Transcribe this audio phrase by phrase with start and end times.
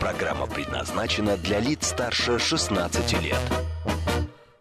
[0.00, 3.40] Программа предназначена для лиц старше 16 лет.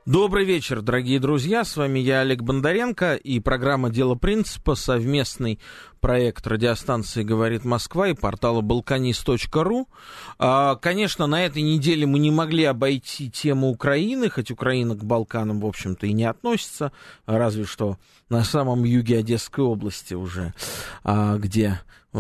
[0.06, 1.64] Добрый вечер, дорогие друзья.
[1.64, 5.60] С вами я, Олег Бондаренко, и программа «Дело принципа», совместный
[6.00, 9.90] проект радиостанции «Говорит Москва» и портала «Балканист.ру».
[10.38, 15.60] А, конечно, на этой неделе мы не могли обойти тему Украины, хоть Украина к Балканам,
[15.60, 16.92] в общем-то, и не относится,
[17.26, 17.98] разве что
[18.30, 20.54] на самом юге Одесской области уже,
[21.04, 21.40] а,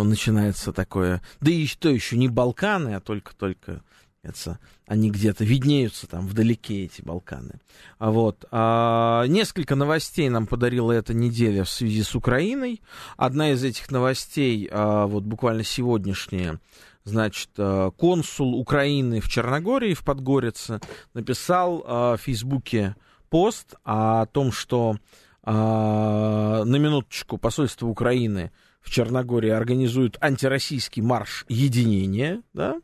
[0.03, 1.21] где начинается такое...
[1.41, 3.81] Да и что еще, не Балканы, а только-только
[4.25, 7.59] это, они где-то виднеются там вдалеке, эти Балканы.
[7.99, 8.45] А вот.
[8.51, 12.81] А, несколько новостей нам подарила эта неделя в связи с Украиной.
[13.17, 16.59] Одна из этих новостей, а, вот буквально сегодняшняя,
[17.03, 20.79] значит, а, консул Украины в Черногории, в Подгорице,
[21.13, 22.95] написал а, в Фейсбуке
[23.29, 24.97] пост о том, что
[25.43, 28.51] а, на минуточку посольство Украины
[28.85, 32.79] в Черногории организует антироссийский марш единения, да,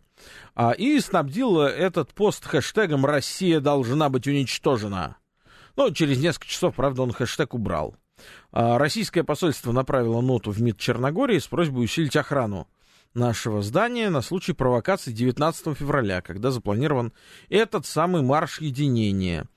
[0.55, 5.17] а, и снабдил этот пост хэштегом «Россия должна быть уничтожена».
[5.77, 7.95] Ну, через несколько часов, правда, он хэштег убрал.
[8.52, 12.67] А, российское посольство направило ноту в МИД Черногории с просьбой усилить охрану
[13.13, 17.13] нашего здания на случай провокации 19 февраля, когда запланирован
[17.49, 19.47] этот самый марш единения.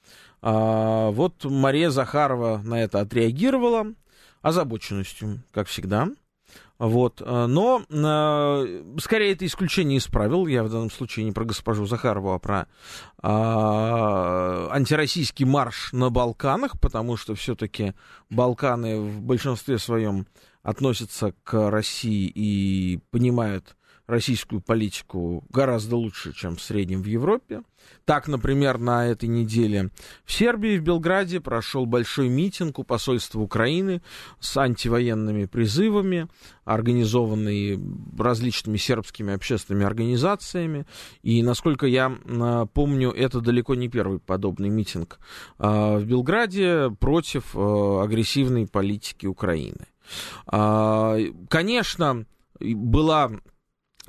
[0.42, 3.86] А, вот Мария Захарова на это отреагировала
[4.42, 6.10] озабоченностью, как всегда.
[6.78, 7.22] Вот.
[7.24, 10.46] Э, но э, скорее это исключение из правил.
[10.46, 12.66] Я в данном случае не про госпожу Захарову, а про
[13.22, 17.94] э, антироссийский марш на Балканах, потому что все-таки
[18.28, 20.26] Балканы в большинстве своем
[20.62, 23.76] относятся к России и понимают
[24.06, 27.62] российскую политику гораздо лучше, чем в среднем в Европе.
[28.04, 29.90] Так, например, на этой неделе
[30.24, 34.02] в Сербии, в Белграде прошел большой митинг у посольства Украины
[34.40, 36.28] с антивоенными призывами,
[36.64, 37.78] организованный
[38.18, 40.86] различными сербскими общественными организациями.
[41.22, 45.18] И, насколько я а, помню, это далеко не первый подобный митинг
[45.58, 49.86] а, в Белграде против а, агрессивной политики Украины.
[50.46, 52.26] Конечно,
[52.60, 53.32] была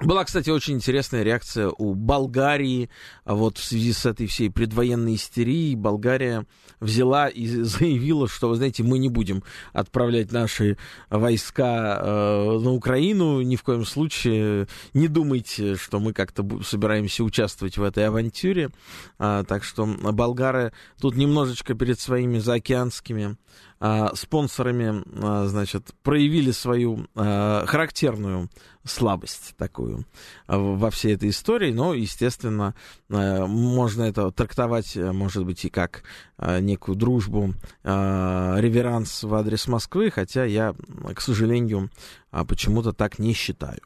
[0.01, 2.89] была, кстати, очень интересная реакция у Болгарии.
[3.23, 6.45] А вот в связи с этой всей предвоенной истерией Болгария
[6.81, 9.41] взяла и заявила, что, вы знаете, мы не будем
[9.71, 10.77] отправлять наши
[11.09, 13.41] войска э, на Украину.
[13.41, 18.71] Ни в коем случае не думайте, что мы как-то собираемся участвовать в этой авантюре.
[19.17, 23.37] А, так что болгары тут немножечко перед своими заокеанскими
[23.77, 28.49] а, спонсорами, а, значит, проявили свою а, характерную
[28.85, 30.05] слабость такую
[30.47, 32.75] во всей этой истории, но, естественно,
[33.09, 36.03] можно это трактовать, может быть, и как
[36.37, 40.75] некую дружбу, реверанс в адрес Москвы, хотя я,
[41.15, 41.89] к сожалению,
[42.29, 43.81] почему-то так не считаю.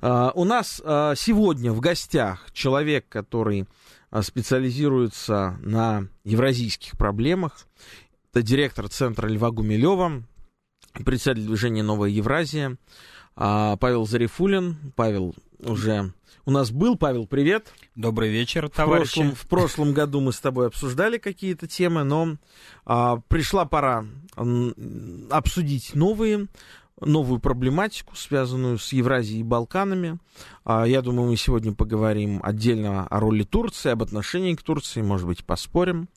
[0.00, 3.66] У нас сегодня в гостях человек, который
[4.22, 7.66] специализируется на евразийских проблемах
[8.30, 10.22] это директор центра Льва Гумилева,
[11.04, 12.76] председатель движения «Новая Евразия»,
[13.36, 14.76] а, Павел Зарифулин.
[14.96, 16.12] Павел уже
[16.44, 16.96] у нас был.
[16.96, 17.72] Павел, привет.
[17.94, 19.10] Добрый вечер, товарищи.
[19.10, 22.36] В прошлом, в прошлом году мы с тобой обсуждали какие-то темы, но
[22.84, 24.06] а, пришла пора
[25.30, 26.48] обсудить новые
[27.00, 30.18] новую проблематику, связанную с Евразией и Балканами.
[30.64, 35.26] А, я думаю, мы сегодня поговорим отдельно о роли Турции, об отношении к Турции, может
[35.26, 36.08] быть, поспорим.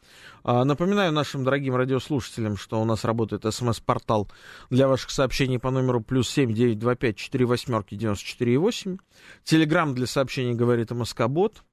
[0.43, 4.29] А, напоминаю нашим дорогим радиослушателям, что у нас работает смс-портал
[4.69, 8.97] для ваших сообщений по номеру плюс семь девять два пять четыре восьмерки девяносто четыре восемь.
[9.43, 11.63] Телеграмм для сообщений говорит МСК-бот.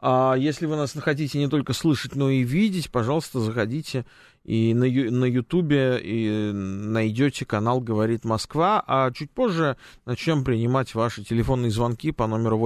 [0.00, 4.06] А если вы нас хотите не только слышать, но и видеть, пожалуйста, заходите
[4.44, 11.24] и на, на Ютубе и найдете канал «Говорит Москва», а чуть позже начнем принимать ваши
[11.24, 12.58] телефонные звонки по номеру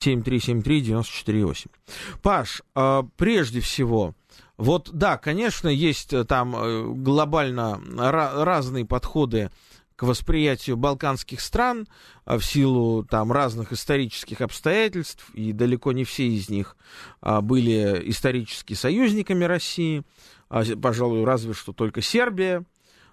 [0.00, 1.66] 8495-7373-948.
[2.22, 4.14] Паш, а, прежде всего,
[4.58, 9.50] вот да, конечно, есть э, там э, глобально разные подходы
[9.98, 11.88] к восприятию балканских стран
[12.24, 16.76] а, в силу там разных исторических обстоятельств, и далеко не все из них
[17.20, 20.04] а, были исторически союзниками России,
[20.50, 22.64] а, пожалуй, разве что только Сербия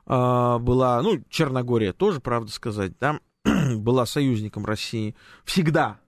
[0.06, 3.20] была, ну, Черногория тоже, правда сказать, да,
[3.78, 6.00] была союзником России всегда,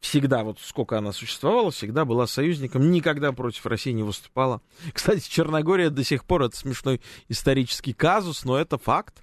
[0.00, 4.62] всегда, вот сколько она существовала, всегда была союзником, никогда против России не выступала.
[4.94, 9.22] Кстати, Черногория до сих пор, это смешной исторический казус, но это факт.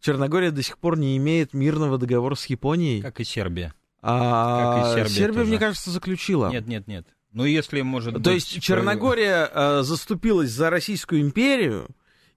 [0.00, 3.02] Черногория до сих пор не имеет мирного договора с Японией.
[3.02, 3.74] Как и Сербия.
[4.02, 6.50] А как и Сербия, Сербия мне кажется, заключила.
[6.50, 7.06] Нет, нет, нет.
[7.32, 8.34] Ну, если может То быть...
[8.34, 11.88] есть Черногория э, заступилась за Российскую империю,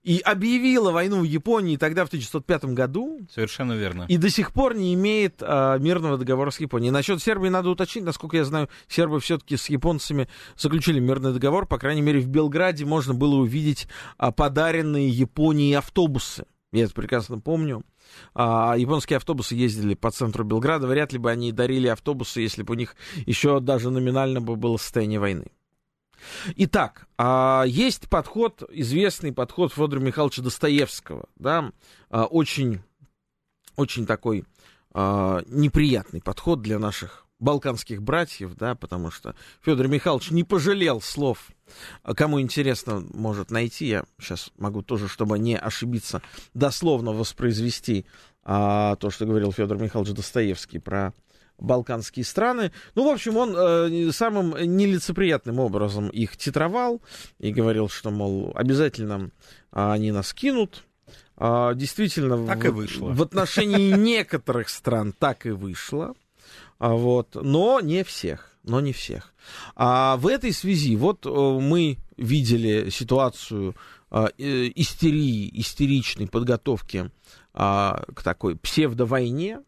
[0.04, 3.20] и объявила войну в Японии тогда, в 1905 году.
[3.34, 4.06] Совершенно верно.
[4.08, 6.92] И до сих пор не имеет а, мирного договора с Японией.
[6.92, 11.66] Насчет Сербии надо уточнить, насколько я знаю, сербы все-таки с японцами заключили мирный договор.
[11.66, 13.88] По крайней мере, в Белграде можно было увидеть
[14.18, 16.46] а, подаренные Японии автобусы.
[16.72, 17.84] Я это прекрасно помню.
[18.36, 20.86] А, японские автобусы ездили по центру Белграда.
[20.88, 22.96] Вряд ли бы они дарили автобусы, если бы у них
[23.26, 25.48] еще даже номинально бы было состояние войны.
[26.58, 31.72] Итак, а, есть подход, известный подход Федора Михайловича Достоевского, да,
[32.10, 32.82] а, очень,
[33.76, 34.46] очень такой
[34.92, 41.48] а, неприятный подход для наших балканских братьев, да, потому что Федор Михайлович не пожалел слов.
[42.04, 43.88] Кому интересно, может найти.
[43.88, 46.22] Я сейчас могу тоже, чтобы не ошибиться,
[46.54, 48.06] дословно воспроизвести
[48.44, 51.14] а, то, что говорил Федор Михайлович Достоевский про
[51.60, 52.72] балканские страны.
[52.96, 57.02] Ну, в общем, он э, самым нелицеприятным образом их титровал
[57.38, 59.32] и говорил, что, мол, обязательно
[59.72, 60.86] э, они нас кинут.
[61.36, 63.10] А, действительно, так в, и вышло.
[63.12, 66.16] в отношении некоторых стран так и вышло.
[66.80, 68.54] А, вот, но не всех.
[68.64, 69.34] Но не всех.
[69.76, 73.76] А в этой связи, вот э, мы видели ситуацию
[74.12, 77.10] э, истерии, истеричной подготовки
[77.54, 79.62] а, к такой псевдовойне,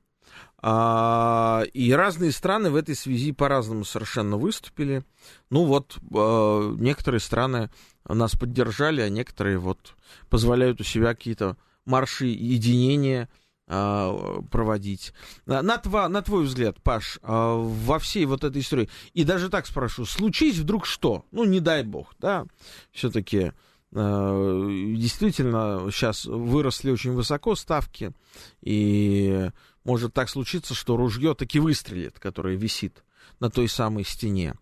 [0.62, 5.04] а, и разные страны в этой связи по-разному совершенно выступили.
[5.50, 7.72] Ну вот, некоторые страны
[8.08, 9.96] нас поддержали, а некоторые вот
[10.30, 13.30] позволяют у себя какие-то марши единения
[14.50, 15.14] проводить.
[15.46, 20.06] На, тва, на твой взгляд, Паш, во всей вот этой истории, и даже так спрошу,
[20.06, 21.24] случись вдруг что?
[21.32, 22.46] Ну, не дай бог, да,
[22.92, 23.54] все-таки
[23.94, 28.14] действительно сейчас выросли очень высоко ставки,
[28.62, 29.50] и
[29.84, 33.04] может так случиться, что ружье таки выстрелит, которое висит
[33.40, 34.54] на той самой стене.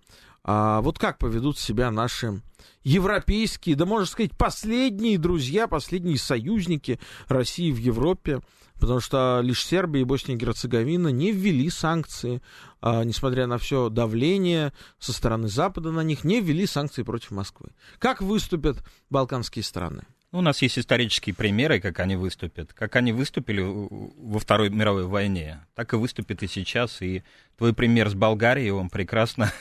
[0.51, 2.41] А вот как поведут себя наши
[2.81, 8.39] европейские, да можно сказать, последние друзья, последние союзники России в Европе,
[8.79, 12.41] потому что лишь Сербия и Босния и Герцеговина не ввели санкции,
[12.81, 17.69] а, несмотря на все давление со стороны Запада на них, не ввели санкции против Москвы.
[17.99, 20.01] Как выступят балканские страны?
[20.31, 22.73] Ну, у нас есть исторические примеры, как они выступят.
[22.73, 27.03] Как они выступили во Второй мировой войне, так и выступят и сейчас.
[27.03, 27.21] И
[27.55, 29.53] твой пример с Болгарией, он прекрасно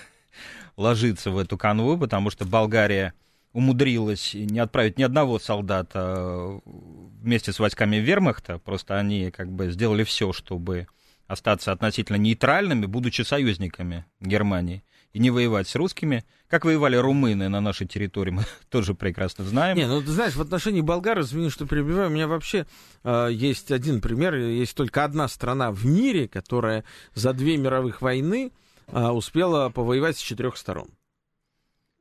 [0.78, 3.12] ложится в эту канву, потому что Болгария
[3.52, 10.04] умудрилась не отправить ни одного солдата вместе с войсками вермахта, просто они как бы сделали
[10.04, 10.86] все, чтобы
[11.26, 16.24] остаться относительно нейтральными, будучи союзниками Германии и не воевать с русскими.
[16.48, 19.76] Как воевали румыны на нашей территории, мы тоже прекрасно знаем.
[19.76, 22.66] Не, ну ты знаешь, в отношении болгар, извини, что перебиваю, у меня вообще
[23.02, 26.84] э, есть один пример, есть только одна страна в мире, которая
[27.14, 28.52] за две мировых войны
[28.88, 30.88] э, успела повоевать с четырех сторон.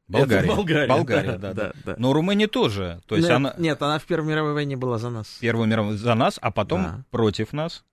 [0.07, 0.47] Болгария.
[0.47, 1.95] Это Болгария, Болгария да, да, да, да.
[1.97, 3.01] Но Румыния тоже.
[3.07, 3.53] То есть нет, она...
[3.57, 5.27] нет, она в Первой мировой войне была за нас.
[5.41, 7.03] Первую мировую за нас, а потом да.
[7.11, 7.83] против нас.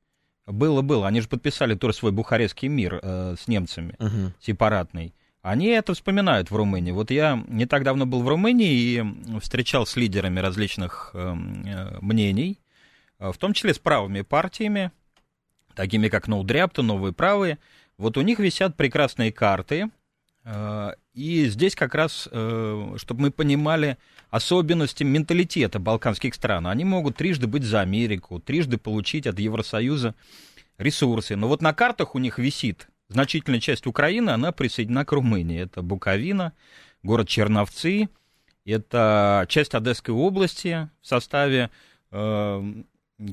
[0.46, 1.08] Было, было.
[1.08, 4.32] Они же подписали тоже свой Бухарестский мир э, с немцами, угу.
[4.40, 5.14] сепаратный.
[5.42, 6.92] Они это вспоминают в Румынии.
[6.92, 11.98] Вот я не так давно был в Румынии и встречал с лидерами различных эм, э,
[12.00, 12.60] мнений,
[13.18, 14.90] э, в том числе с правыми партиями,
[15.74, 17.58] такими как Ноудряпта, Новые Правые.
[17.98, 19.90] Вот у них висят прекрасные карты,
[20.44, 23.98] э, и здесь как раз, э, чтобы мы понимали
[24.30, 26.66] особенности менталитета балканских стран.
[26.66, 30.14] Они могут трижды быть за Америку, трижды получить от Евросоюза
[30.76, 31.36] ресурсы.
[31.36, 35.60] Но вот на картах у них висит значительная часть Украины, она присоединена к Румынии.
[35.60, 36.52] Это Буковина,
[37.04, 38.08] город Черновцы,
[38.64, 41.70] это часть Одесской области в составе,
[42.10, 42.74] э,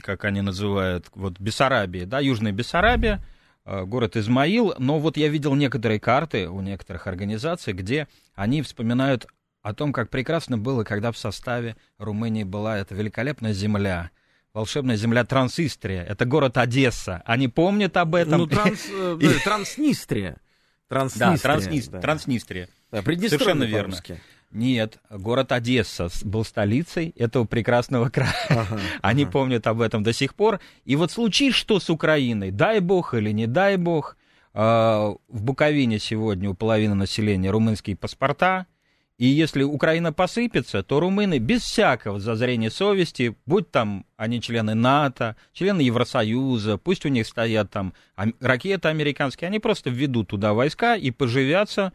[0.01, 3.24] как они называют, вот Бессарабии, да, Южная Бессарабия,
[3.65, 4.74] город Измаил.
[4.77, 9.27] Но вот я видел некоторые карты у некоторых организаций, где они вспоминают
[9.62, 14.12] о том, как прекрасно было, когда в составе Румынии была эта великолепная земля,
[14.53, 16.03] волшебная земля Трансистрия.
[16.03, 17.22] Это город Одесса.
[17.25, 18.41] Они помнят об этом.
[18.41, 20.38] Ну, транс, э, Транснистрия.
[20.88, 21.38] Транснистрия.
[21.38, 22.01] Да, Транснист, да.
[22.01, 22.70] Транснистрия.
[22.91, 23.96] Да, Совершенно верно.
[24.51, 28.36] Нет, город Одесса был столицей этого прекрасного края.
[28.50, 29.31] Ага, Они ага.
[29.31, 30.60] помнят об этом до сих пор.
[30.84, 34.17] И вот случись что с Украиной, дай бог или не дай бог,
[34.53, 38.65] э, в Буковине сегодня у половины населения румынские паспорта,
[39.17, 45.36] И если Украина посыпется, то румыны без всякого зазрения совести, будь там они члены НАТО,
[45.53, 47.93] члены Евросоюза, пусть у них стоят там
[48.39, 51.93] ракеты американские, они просто введут туда войска и поживятся,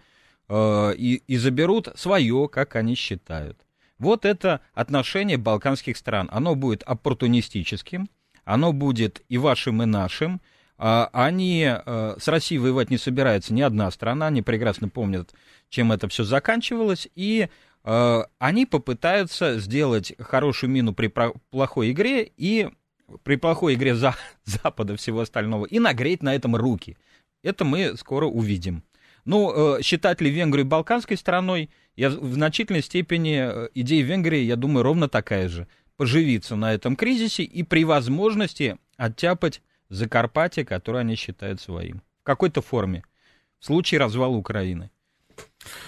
[0.49, 3.59] э, и, и заберут свое, как они считают.
[3.99, 6.29] Вот это отношение балканских стран.
[6.31, 8.09] Оно будет оппортунистическим,
[8.45, 10.41] оно будет и вашим, и нашим.
[10.79, 15.33] А, они э, с Россией воевать не собираются ни одна страна, они прекрасно помнят,
[15.71, 17.49] чем это все заканчивалось, и
[17.85, 21.11] э, они попытаются сделать хорошую мину при
[21.51, 22.69] плохой игре и
[23.23, 26.99] при плохой игре за, Запада всего остального и нагреть на этом руки.
[27.43, 28.83] Это мы скоро увидим.
[29.27, 33.39] Ну, э, считать ли Венгрию балканской страной, я в значительной степени
[33.75, 35.67] идея Венгрии, я думаю, ровно такая же.
[35.97, 42.03] Поживиться на этом кризисе и при возможности оттяпать Закарпатье, которое они считают своим.
[42.23, 43.03] В какой-то форме.
[43.59, 44.91] В случае развала Украины.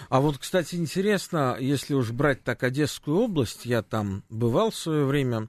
[0.08, 5.04] А вот, кстати, интересно, если уж брать так Одесскую область, я там бывал в свое
[5.04, 5.48] время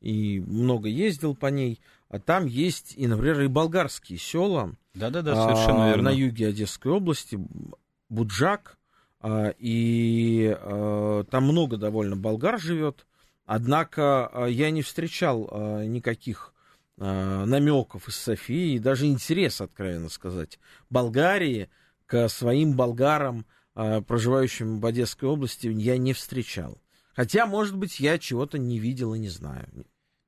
[0.00, 4.74] и много ездил по ней, а там есть и, например, и болгарские села.
[4.94, 6.10] Да-да-да, совершенно а, верно.
[6.10, 7.38] На юге Одесской области,
[8.08, 8.78] Буджак,
[9.20, 13.06] а, и а, там много довольно болгар живет.
[13.46, 16.54] Однако а, я не встречал а, никаких
[16.98, 20.58] э, намеков из Софии, даже интерес, откровенно сказать,
[20.90, 21.68] Болгарии
[22.06, 26.78] к своим болгарам, э, проживающим в Одесской области, я не встречал.
[27.14, 29.68] Хотя, может быть, я чего-то не видел и не знаю.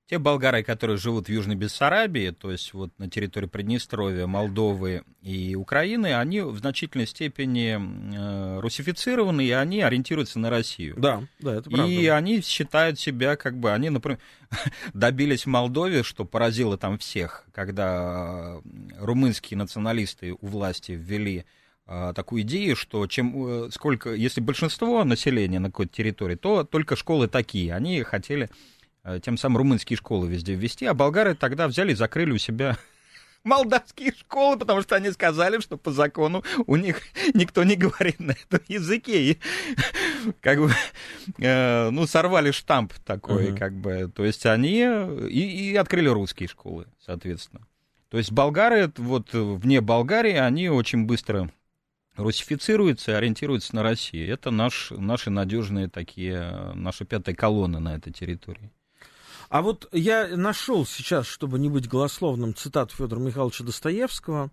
[0.09, 5.55] Те болгары, которые живут в Южной Бессарабии, то есть вот на территории Приднестровья, Молдовы и
[5.55, 10.97] Украины, они в значительной степени э, русифицированы, и они ориентируются на Россию.
[10.99, 11.91] Да, да, это правда.
[11.91, 14.19] И они считают себя, как бы, они, например,
[14.93, 18.61] добились в Молдове, что поразило там всех, когда
[18.99, 21.45] румынские националисты у власти ввели
[21.87, 26.97] э, такую идею, что чем э, сколько, если большинство населения на какой-то территории, то только
[26.97, 27.73] школы такие.
[27.73, 28.72] Они хотели Э,
[29.23, 32.77] тем самым румынские школы везде ввести, а болгары тогда взяли и закрыли у себя
[33.45, 37.03] молдавские школы, потому что они сказали, что по закону у них
[37.35, 39.33] никто не говорит на этом языке.
[39.33, 39.39] И,
[40.41, 40.71] как бы,
[41.39, 43.59] э, ну, сорвали штамп такой, uh-huh.
[43.59, 44.11] как бы.
[44.15, 44.81] То есть они
[45.29, 47.67] и, и открыли русские школы, соответственно.
[48.09, 51.51] То есть болгары, вот вне Болгарии, они очень быстро
[52.17, 54.31] русифицируются и ориентируются на Россию.
[54.31, 58.71] Это наш, наши надежные такие, наша пятая колонна на этой территории.
[59.53, 64.51] А вот я нашел сейчас, чтобы не быть голословным, цитату Федора Михайловича Достоевского.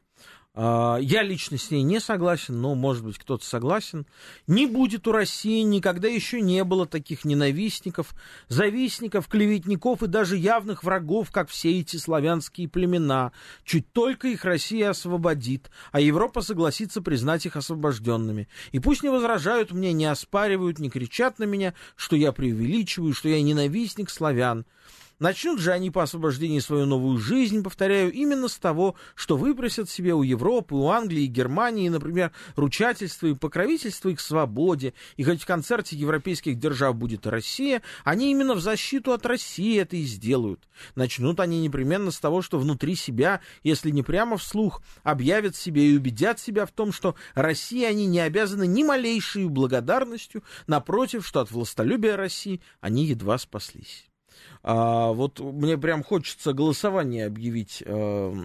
[0.55, 4.07] А, я лично с ней не согласен, но, может быть, кто-то согласен.
[4.47, 8.15] Не будет у России никогда еще не было таких ненавистников,
[8.47, 13.31] завистников, клеветников и даже явных врагов, как все эти славянские племена.
[13.63, 18.47] Чуть только их Россия освободит, а Европа согласится признать их освобожденными.
[18.71, 23.29] И пусть не возражают мне, не оспаривают, не кричат на меня, что я преувеличиваю, что
[23.29, 24.65] я ненавистник славян.
[25.19, 30.13] Начнут же они по освобождении свою новую жизнь, повторяю, именно с того, что выпросят себе
[30.13, 35.97] у Европы, у Англии Германии, например, ручательство и покровительство их свободе, и хоть в концерте
[35.97, 40.69] европейских держав будет Россия, они именно в защиту от России это и сделают.
[40.95, 45.97] Начнут они непременно с того, что внутри себя, если не прямо вслух, объявят себе и
[45.97, 51.51] убедят себя в том, что России они не обязаны ни малейшей благодарностью, напротив, что от
[51.51, 54.08] властолюбия России они едва спаслись.
[54.71, 58.35] А, вот мне прям хочется голосование объявить, а,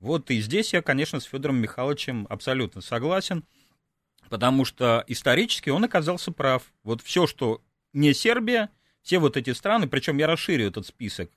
[0.00, 3.44] Вот и здесь я, конечно, с Федором Михайловичем абсолютно согласен,
[4.28, 6.62] потому что исторически он оказался прав.
[6.82, 8.70] Вот все, что не Сербия,
[9.02, 11.30] все вот эти страны, причем я расширю этот список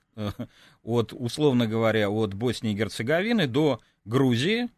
[0.82, 4.68] от, условно говоря, от Боснии и Герцеговины до Грузии,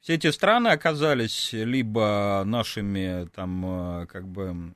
[0.00, 4.72] все эти страны оказались либо нашими там как бы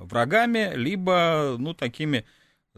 [0.00, 2.24] врагами, либо ну такими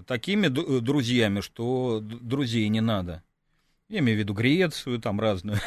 [0.06, 3.22] такими друзьями, что друзей не надо.
[3.94, 5.60] Я имею в виду Грецию, там разную.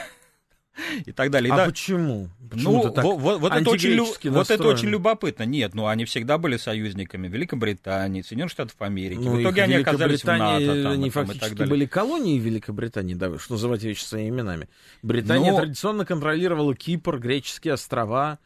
[1.05, 1.53] и так далее.
[1.53, 2.29] А да, почему?
[2.49, 5.43] Почему ну, так вот, вот, это очень, вот это очень любопытно.
[5.43, 9.19] Нет, ну они всегда были союзниками Великобритании, Соединенных Штатов Америки.
[9.21, 10.83] Ну, в итоге они оказались в НАТО.
[10.83, 14.67] Там, они там, фактически были колонии Великобритании, да, что называть вещи своими именами.
[15.01, 15.59] Британия Но...
[15.59, 18.39] традиционно контролировала Кипр, греческие острова.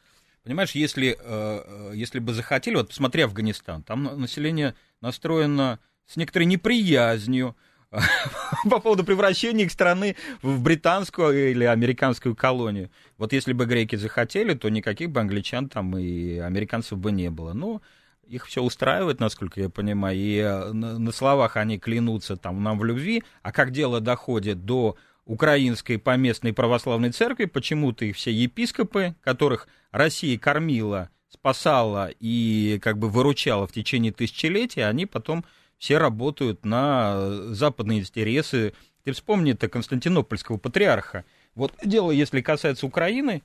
[0.44, 7.56] Понимаешь, если, э, если бы захотели, вот посмотри Афганистан, там население настроено с некоторой неприязнью,
[8.70, 12.90] по поводу превращения их страны в британскую или американскую колонию.
[13.18, 17.54] Вот если бы греки захотели, то никаких бы англичан там и американцев бы не было.
[17.54, 17.82] Но
[18.28, 22.86] их все устраивает, насколько я понимаю, и э, на словах они клянутся там нам в
[22.86, 24.96] любви, а как дело доходит до
[25.26, 33.10] украинской поместной православной церкви, почему-то их все епископы, которых Россия кормила, спасала и как бы
[33.10, 35.44] выручала в течение тысячелетия, они потом
[35.82, 38.74] все работают на западные интересы.
[39.04, 41.26] Ты вспомни это Константинопольского патриарха.
[41.56, 43.42] Вот дело, если касается Украины,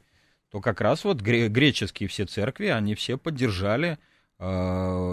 [0.51, 3.97] то как раз вот греческие все церкви, они все поддержали
[4.39, 4.45] э,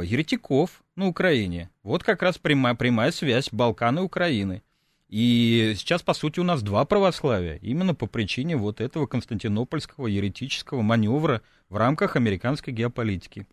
[0.03, 1.69] еретиков на Украине.
[1.81, 4.61] Вот как раз прямая, прямая связь Балканы и Украины.
[5.07, 10.81] И сейчас, по сути, у нас два православия, именно по причине вот этого константинопольского еретического
[10.81, 13.47] маневра в рамках американской геополитики.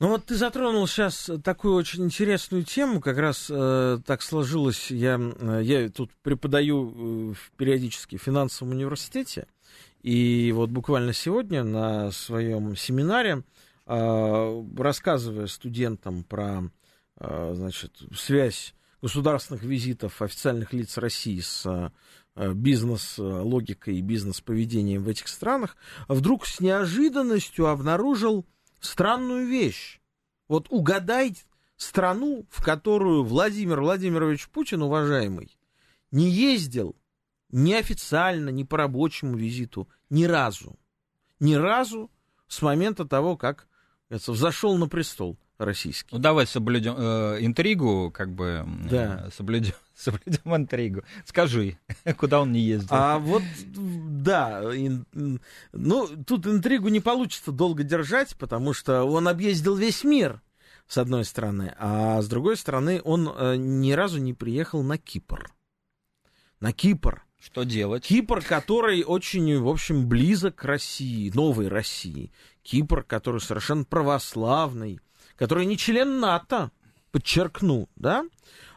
[0.00, 5.20] Ну вот ты затронул сейчас такую очень интересную тему, как раз э, так сложилось, я,
[5.20, 9.46] э, я тут преподаю э, периодически в финансовом университете,
[10.02, 13.44] и вот буквально сегодня на своем семинаре,
[13.86, 16.64] э, рассказывая студентам про
[17.20, 21.64] э, значит, связь государственных визитов официальных лиц России с
[22.34, 25.76] э, бизнес-логикой и бизнес-поведением в этих странах,
[26.08, 28.44] вдруг с неожиданностью обнаружил
[28.84, 30.00] странную вещь.
[30.48, 31.36] Вот угадай
[31.76, 35.56] страну, в которую Владимир Владимирович Путин, уважаемый,
[36.10, 36.96] не ездил
[37.50, 40.78] ни официально, ни по рабочему визиту, ни разу.
[41.40, 42.10] Ни разу
[42.48, 43.68] с момента того, как
[44.10, 46.08] взошел на престол российский.
[46.12, 49.26] Ну давай соблюдем э, интригу, как бы да.
[49.26, 51.02] э, соблюдем, соблюдем интригу.
[51.24, 51.78] Скажи,
[52.16, 52.88] куда он не ездил?
[52.90, 53.42] А вот
[53.74, 55.06] да, ин,
[55.72, 60.40] ну тут интригу не получится долго держать, потому что он объездил весь мир
[60.86, 65.50] с одной стороны, а с другой стороны он э, ни разу не приехал на Кипр.
[66.60, 67.24] На Кипр.
[67.40, 68.06] Что делать?
[68.06, 72.32] Кипр, который очень, в общем, близок к России, новой России.
[72.62, 74.98] Кипр, который совершенно православный,
[75.36, 76.70] который не член НАТО,
[77.10, 78.24] подчеркну, да,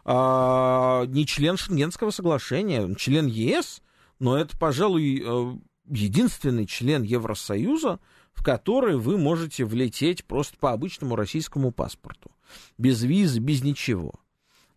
[0.06, 3.82] а, не член Шенгенского соглашения, член ЕС,
[4.20, 5.58] но это, пожалуй, э,
[5.90, 8.00] единственный член Евросоюза,
[8.34, 12.32] в который вы можете влететь просто по обычному российскому паспорту,
[12.78, 14.14] без визы, без ничего.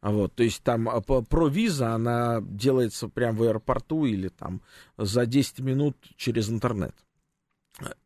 [0.02, 4.62] Вот, то есть там а, про виза, она делается прямо в аэропорту или там
[4.96, 6.94] за 10 минут через интернет.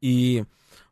[0.00, 0.44] И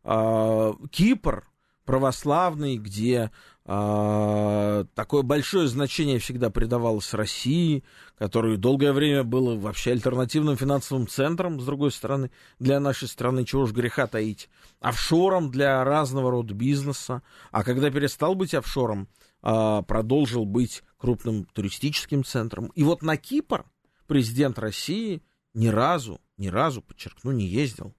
[0.04, 1.44] э, Кипр,
[1.84, 3.30] православный, где
[3.64, 7.84] э, такое большое значение всегда придавалось России,
[8.18, 13.62] который долгое время был вообще альтернативным финансовым центром, с другой стороны, для нашей страны, чего
[13.62, 14.48] уж греха таить,
[14.80, 19.08] офшором для разного рода бизнеса, а когда перестал быть офшором,
[19.42, 22.66] э, продолжил быть крупным туристическим центром.
[22.74, 23.64] И вот на Кипр
[24.06, 25.22] президент России
[25.54, 27.94] ни разу, ни разу, подчеркну, не ездил.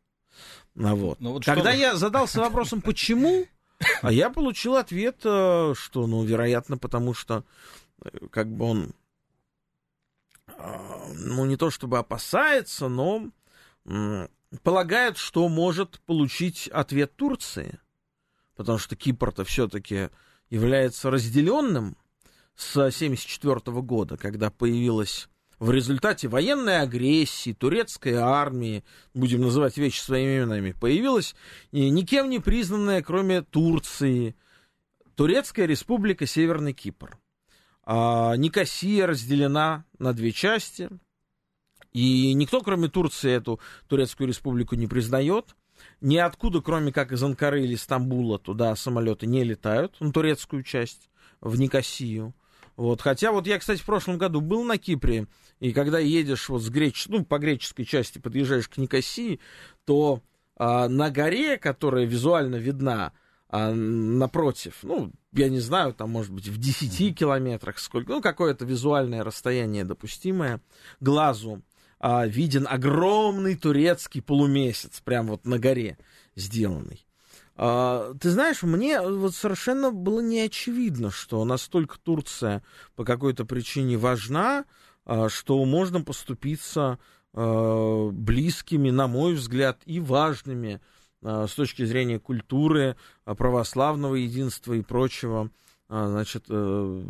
[0.76, 1.20] Ну, вот.
[1.20, 1.80] Ну, вот Когда что...
[1.80, 3.46] я задался вопросом, почему,
[4.02, 7.44] а я получил ответ, э, что, ну, вероятно, потому что
[8.04, 8.94] э, как бы он,
[10.48, 13.30] э, ну, не то чтобы опасается, но
[14.64, 17.80] полагает, что может получить ответ Турции,
[18.56, 20.10] потому что Кипр-то все-таки
[20.50, 21.98] является разделенным
[22.56, 25.28] с 1974 года, когда появилась
[25.64, 31.36] в результате военной агрессии турецкой армии, будем называть вещи своими именами, появилась
[31.72, 34.36] никем не признанная, кроме Турции,
[35.16, 37.18] Турецкая республика Северный Кипр.
[37.86, 40.90] А, Никосия разделена на две части,
[41.94, 45.56] и никто, кроме Турции, эту Турецкую республику не признает.
[46.02, 51.58] Ниоткуда, кроме как из Анкары или Стамбула, туда самолеты не летают, на турецкую часть, в
[51.58, 52.34] Никосию.
[52.76, 53.02] Вот.
[53.02, 55.28] Хотя вот я, кстати, в прошлом году был на Кипре,
[55.60, 57.08] и когда едешь вот с греч...
[57.08, 59.40] ну, по греческой части, подъезжаешь к Никосии,
[59.86, 60.22] то
[60.56, 63.14] а, на горе, которая визуально видна,
[63.50, 68.66] а напротив, ну, я не знаю, там, может быть, в 10 километрах сколько, ну, какое-то
[68.66, 70.60] визуальное расстояние допустимое,
[71.00, 71.62] глазу
[72.00, 75.98] а, виден огромный турецкий полумесяц, прям вот на горе
[76.36, 77.06] сделанный.
[77.56, 82.64] А, ты знаешь, мне вот совершенно было не очевидно, что настолько Турция
[82.96, 84.66] по какой-то причине важна,
[85.06, 86.98] а, что можно поступиться
[87.34, 90.82] а, близкими, на мой взгляд, и важными
[91.22, 95.50] с точки зрения культуры, православного единства и прочего,
[95.88, 97.04] значит, э,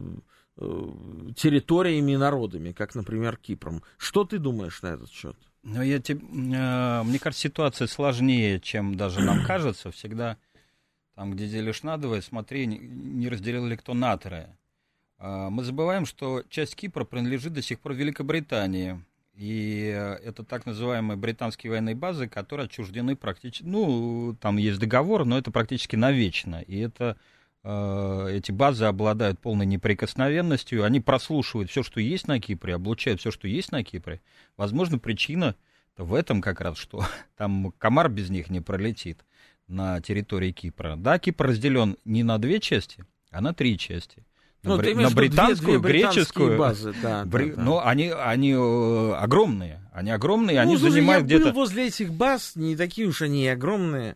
[0.58, 0.90] э,
[1.36, 3.82] территориями и народами, как, например, Кипром.
[3.98, 5.36] Что ты думаешь на этот счет?
[5.64, 9.92] Ну, я тебе, мне кажется, ситуация сложнее, чем даже нам кажется.
[9.92, 10.38] Всегда
[11.16, 14.58] там, где делишь надвое, смотри, не разделил ли кто на трое.
[15.20, 19.02] Мы забываем, что часть Кипра принадлежит до сих пор Великобритании.
[19.36, 25.26] И э, это так называемые британские военные базы, которые отчуждены практически, ну, там есть договор,
[25.26, 26.62] но это практически навечно.
[26.62, 27.33] И это э,
[27.66, 33.48] эти базы обладают полной неприкосновенностью, они прослушивают все, что есть на Кипре, облучают все, что
[33.48, 34.22] есть на Кипре.
[34.58, 35.56] Возможно, причина
[35.98, 37.06] в этом как раз, что
[37.38, 39.24] там комар без них не пролетит
[39.68, 40.96] на территории Кипра.
[40.98, 44.26] Да, Кипр разделен не на две части, а на три части.
[44.64, 44.94] Ну, Бри...
[44.94, 47.52] на британскую, две, две греческую базы, да, Бри...
[47.52, 47.62] да, да.
[47.62, 51.52] Но они, они э, огромные, они огромные, ну, они слушай, занимают где-то.
[51.52, 54.16] Возле этих баз, не такие уж они огромные.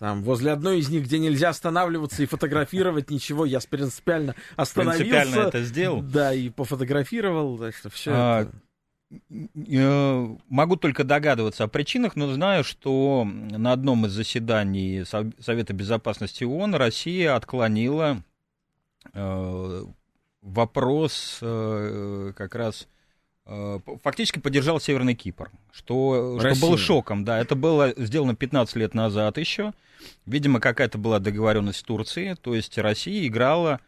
[0.00, 5.04] Там, возле одной из них, где нельзя останавливаться и фотографировать ничего, я принципиально остановился.
[5.04, 6.02] Принципиально это сделал.
[6.02, 10.38] Да, и пофотографировал, так что все а, это...
[10.48, 16.74] Могу только догадываться о причинах, но знаю, что на одном из заседаний Совета Безопасности ООН
[16.74, 18.24] Россия отклонила
[19.14, 19.84] Э,
[20.42, 22.86] вопрос э, как раз э,
[24.02, 27.24] фактически поддержал Северный Кипр, что, что было шоком.
[27.24, 29.72] Да, это было сделано 15 лет назад еще.
[30.26, 33.80] Видимо, какая-то была договоренность с Турцией, то есть Россия играла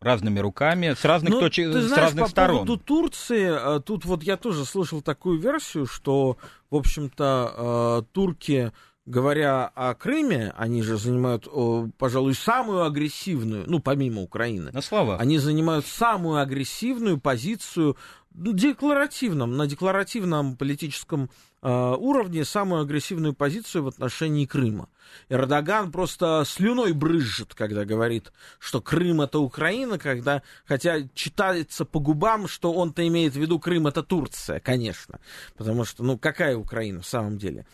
[0.00, 2.64] разными руками, с разных, ну, точек, ты знаешь, с разных по сторон.
[2.64, 6.38] поводу Турции, тут вот я тоже слышал такую версию, что,
[6.70, 8.72] в общем-то, турки
[9.06, 11.48] говоря о Крыме, они же занимают,
[11.98, 14.70] пожалуй, самую агрессивную, ну, помимо Украины.
[14.72, 15.16] На слова.
[15.18, 17.96] Они занимают самую агрессивную позицию
[18.32, 21.30] декларативном, на декларативном политическом
[21.62, 24.88] э, уровне самую агрессивную позицию в отношении Крыма.
[25.28, 32.48] Эрдоган просто слюной брызжет, когда говорит, что Крым это Украина, когда, хотя читается по губам,
[32.48, 35.20] что он-то имеет в виду Крым это Турция, конечно.
[35.56, 37.66] Потому что, ну, какая Украина в самом деле?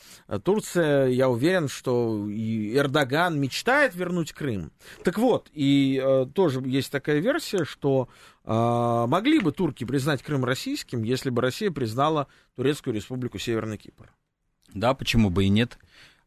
[0.44, 4.72] Турция, я уверен, что и Эрдоган мечтает вернуть Крым.
[5.04, 8.08] Так вот, и э, тоже есть такая версия, что
[8.44, 14.12] э, могли бы турки признать Крым российским, если бы Россия признала Турецкую республику Северный Кипр.
[14.74, 15.78] Да, почему бы и нет?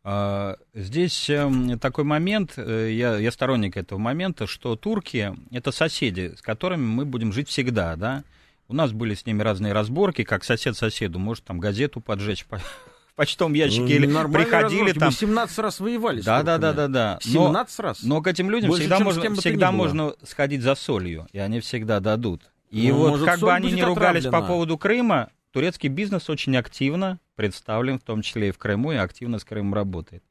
[0.04, 6.34] А, здесь эм, такой момент, э, я, я сторонник этого момента, что турки— это соседи,
[6.38, 8.24] с которыми мы будем жить всегда, да.
[8.70, 13.16] У нас были с ними разные разборки, как сосед соседу, может там газету поджечь в
[13.16, 15.00] почтовом ящике или приходили разборки.
[15.00, 15.08] там...
[15.10, 17.20] Мы 17 раз воевали Да, да, да, да, да.
[17.22, 18.04] 17 раз?
[18.04, 22.00] Но к этим людям Больше, всегда, можно, всегда можно сходить за солью, и они всегда
[22.00, 22.44] дадут.
[22.70, 26.56] И ну, вот может, как бы они не ругались по поводу Крыма, турецкий бизнес очень
[26.58, 30.24] активно представлен, в том числе и в Крыму, и активно с Крымом работает.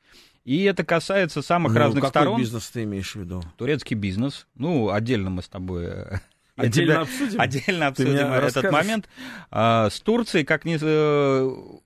[0.44, 2.32] И это касается самых ну, разных какой сторон.
[2.34, 3.42] Какой бизнес ты имеешь в виду?
[3.58, 4.46] Турецкий бизнес.
[4.54, 5.84] Ну, отдельно мы с тобой...
[5.86, 6.18] Э,
[6.56, 7.40] отдельно тебя, обсудим?
[7.40, 9.08] Отдельно обсудим этот момент.
[9.50, 10.78] А, с Турцией, как ни...
[10.80, 11.78] Э,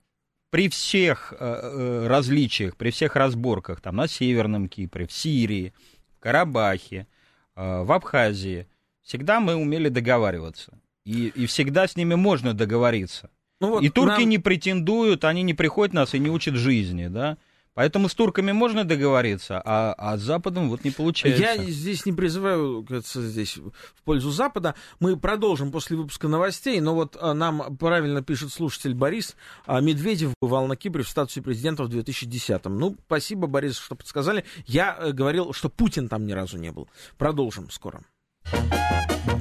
[0.49, 5.73] при всех э, различиях, при всех разборках, там, на Северном Кипре, в Сирии,
[6.15, 7.07] в Карабахе,
[7.55, 8.67] в Абхазии,
[9.01, 10.79] всегда мы умели договариваться.
[11.05, 13.29] И, и всегда с ними можно договориться.
[13.59, 14.29] Ну вот и турки нам...
[14.29, 17.37] не претендуют, они не приходят нас и не учат жизни, да.
[17.75, 21.41] Поэтому с турками можно договориться, а, а с Западом вот не получается.
[21.41, 24.75] Я здесь не призываю, кажется, здесь в пользу Запада.
[24.99, 29.35] Мы продолжим после выпуска новостей, но вот а, нам правильно пишет слушатель Борис,
[29.65, 32.77] а Медведев бывал на Кипре в статусе президента в 2010-м.
[32.77, 34.45] Ну, спасибо, Борис, что подсказали.
[34.67, 36.87] Я э, говорил, что Путин там ни разу не был.
[37.17, 38.03] Продолжим скоро.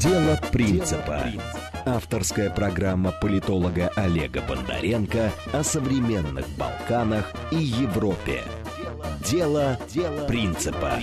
[0.02, 1.26] Дело принципа.
[1.86, 8.42] Авторская программа политолога Олега Бондаренко о современных Балканах и Европе.
[9.30, 9.78] Дело
[10.26, 10.98] принципа.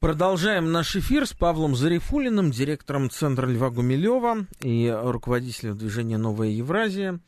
[0.00, 7.20] Продолжаем наш эфир с Павлом Зарифулиным, директором Центра Льва Гумилева и руководителем движения «Новая Евразия».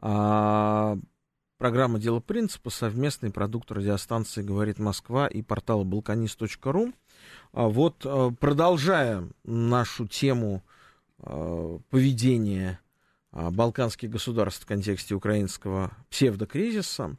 [0.00, 0.98] А,
[1.56, 6.92] программа «Дело принципа» совместный продукт радиостанции «Говорит Москва» и портала balkanist.ru.
[7.56, 10.62] А вот а, продолжая нашу тему
[11.20, 12.80] а, поведения
[13.32, 17.16] балканских государств в контексте украинского псевдокризиса,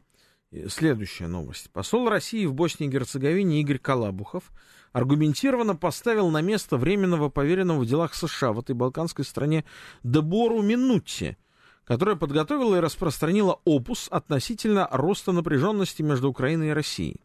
[0.68, 1.70] следующая новость.
[1.72, 4.50] Посол России в Боснии и Герцеговине Игорь Калабухов
[4.92, 9.64] аргументированно поставил на место временного поверенного в делах США в этой балканской стране
[10.04, 11.36] Дебору Минутти,
[11.84, 17.20] которая подготовила и распространила опус относительно роста напряженности между Украиной и Россией.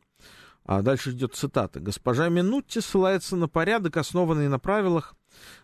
[0.65, 1.79] А дальше идет цитата.
[1.79, 5.15] «Госпожа Минутти ссылается на порядок, основанный на правилах,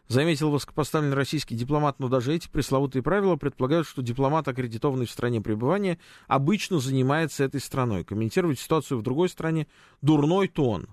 [0.08, 5.40] заметил высокопоставленный российский дипломат, но даже эти пресловутые правила предполагают, что дипломат, аккредитованный в стране
[5.40, 8.04] пребывания, обычно занимается этой страной.
[8.04, 9.68] Комментировать ситуацию в другой стране–
[10.02, 10.88] дурной тон».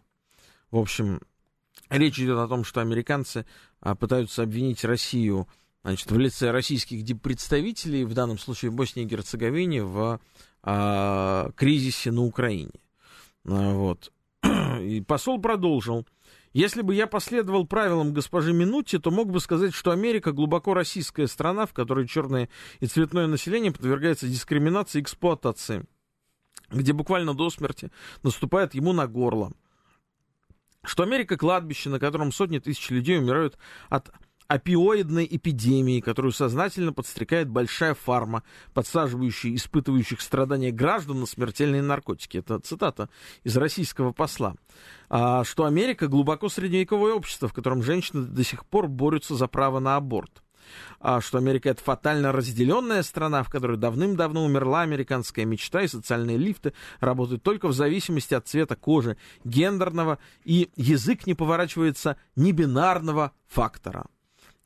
[0.71, 1.21] В общем,
[1.91, 3.45] речь идет о том, что американцы
[3.81, 5.49] а, пытаются обвинить Россию
[5.83, 10.21] значит, в лице российских представителей, в данном случае в Боснии и Герцеговине, в
[10.63, 12.71] а, кризисе на Украине.
[13.47, 14.13] А, вот.
[14.81, 16.07] И посол продолжил.
[16.53, 21.27] Если бы я последовал правилам госпожи Минути, то мог бы сказать, что Америка глубоко российская
[21.27, 22.49] страна, в которой черное
[22.81, 25.85] и цветное население подвергается дискриминации и эксплуатации,
[26.71, 27.91] где буквально до смерти
[28.23, 29.53] наступает ему на горло.
[30.83, 33.59] Что Америка кладбище, на котором сотни тысяч людей умирают
[33.91, 34.11] от
[34.49, 38.43] опиоидной эпидемии, которую сознательно подстрекает большая фарма,
[38.75, 42.39] подсаживающая испытывающих страдания граждан на смертельные наркотики.
[42.39, 43.09] Это цитата
[43.45, 44.55] из российского посла.
[45.09, 49.79] А, что Америка глубоко средневековое общество, в котором женщины до сих пор борются за право
[49.79, 50.43] на аборт.
[51.01, 56.37] А, что Америка это фатально разделенная страна, в которой давным-давно умерла американская мечта, и социальные
[56.37, 64.07] лифты работают только в зависимости от цвета кожи, гендерного, и язык не поворачивается небинарного фактора.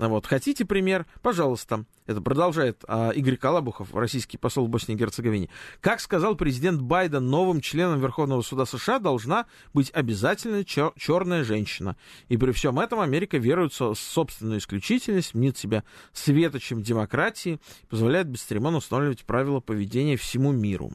[0.08, 0.26] Вот.
[0.26, 1.06] Хотите пример?
[1.20, 1.84] Пожалуйста.
[2.06, 5.50] Это продолжает а, Игорь Калабухов, российский посол в Боснии и Герцеговине.
[5.80, 11.96] Как сказал президент Байден, новым членом Верховного суда США должна быть обязательно чер- черная женщина.
[12.28, 15.84] И при всем этом Америка верует в собственную исключительность, мнит себя
[16.14, 17.60] светочем демократии,
[17.90, 20.92] позволяет бесцеремонно устанавливать правила поведения всему миру.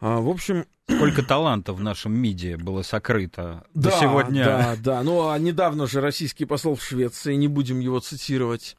[0.00, 0.66] А, в общем...
[0.88, 4.44] Сколько талантов в нашем МИДе было сокрыто да, до сегодня.
[4.44, 5.02] Да, да.
[5.02, 8.76] Ну, а недавно же российский посол в Швеции, не будем его цитировать,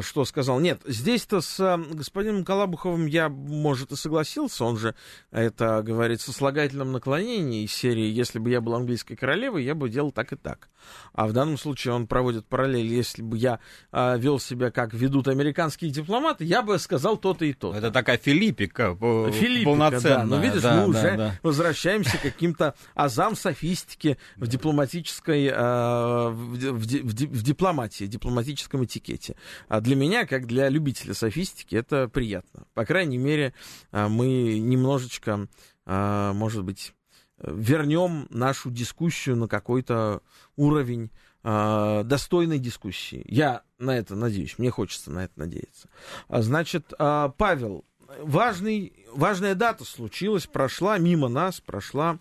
[0.00, 0.60] что сказал.
[0.60, 4.64] Нет, здесь-то с а, господином Калабуховым я, может, и согласился.
[4.64, 4.94] Он же
[5.32, 9.88] это говорит со слагательным наклонением из серии «Если бы я был английской королевой, я бы
[9.88, 10.68] делал так и так».
[11.12, 12.86] А в данном случае он проводит параллель.
[12.86, 13.58] Если бы я
[13.90, 17.74] а, вел себя, как ведут американские дипломаты, я бы сказал то-то и то.
[17.74, 20.18] Это такая Филиппика, Филиппика полноценная.
[20.18, 20.24] Да.
[20.24, 21.34] Но видишь, да, мы да, уже да.
[21.42, 29.34] возвращаемся к каким-то азам софистики в дипломатической, а, в, в, в, в дипломатии, дипломатическом этикете.
[29.80, 32.66] А для меня, как для любителя софистики, это приятно.
[32.74, 33.54] По крайней мере,
[33.92, 35.48] а, мы немножечко,
[35.86, 36.92] а, может быть,
[37.38, 40.20] вернем нашу дискуссию на какой-то
[40.56, 41.10] уровень
[41.42, 43.24] достойной дискуссии.
[43.26, 45.88] Я на это надеюсь, мне хочется на это надеяться.
[46.28, 47.86] Значит, Павел,
[48.18, 52.18] важный, важная дата случилась, прошла мимо нас, прошла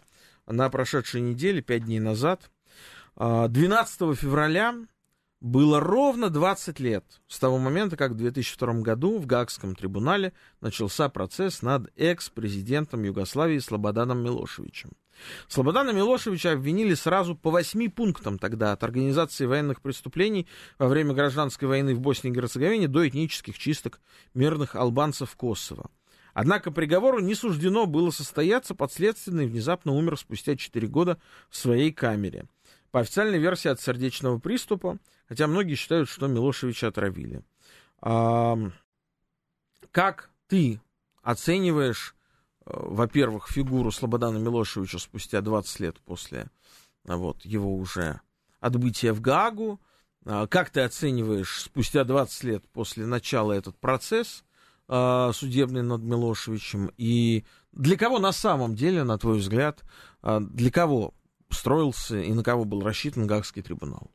[0.47, 2.49] на прошедшей неделе, пять дней назад.
[3.17, 4.75] 12 февраля
[5.41, 11.07] было ровно 20 лет с того момента, как в 2002 году в Гаагском трибунале начался
[11.09, 14.91] процесс над экс-президентом Югославии Слободаном Милошевичем.
[15.47, 20.47] Слободана Милошевича обвинили сразу по восьми пунктам тогда от организации военных преступлений
[20.77, 23.99] во время гражданской войны в Боснии и Герцеговине до этнических чисток
[24.33, 25.89] мирных албанцев Косово.
[26.33, 32.45] Однако приговору не суждено было состояться, подследственный внезапно умер спустя 4 года в своей камере.
[32.91, 34.97] По официальной версии от сердечного приступа,
[35.27, 37.43] хотя многие считают, что Милошевича отравили.
[38.01, 38.57] А,
[39.91, 40.81] как ты
[41.21, 42.15] оцениваешь
[42.69, 46.49] во-первых, фигуру Слободана Милошевича спустя 20 лет после
[47.05, 48.21] вот, его уже
[48.59, 49.79] отбытия в Гаагу.
[50.25, 54.43] А, как ты оцениваешь спустя 20 лет после начала этот процесс
[54.87, 56.91] а, судебный над Милошевичем?
[56.97, 59.83] И для кого на самом деле, на твой взгляд,
[60.21, 61.13] а, для кого
[61.49, 64.11] строился и на кого был рассчитан Гаагский трибунал?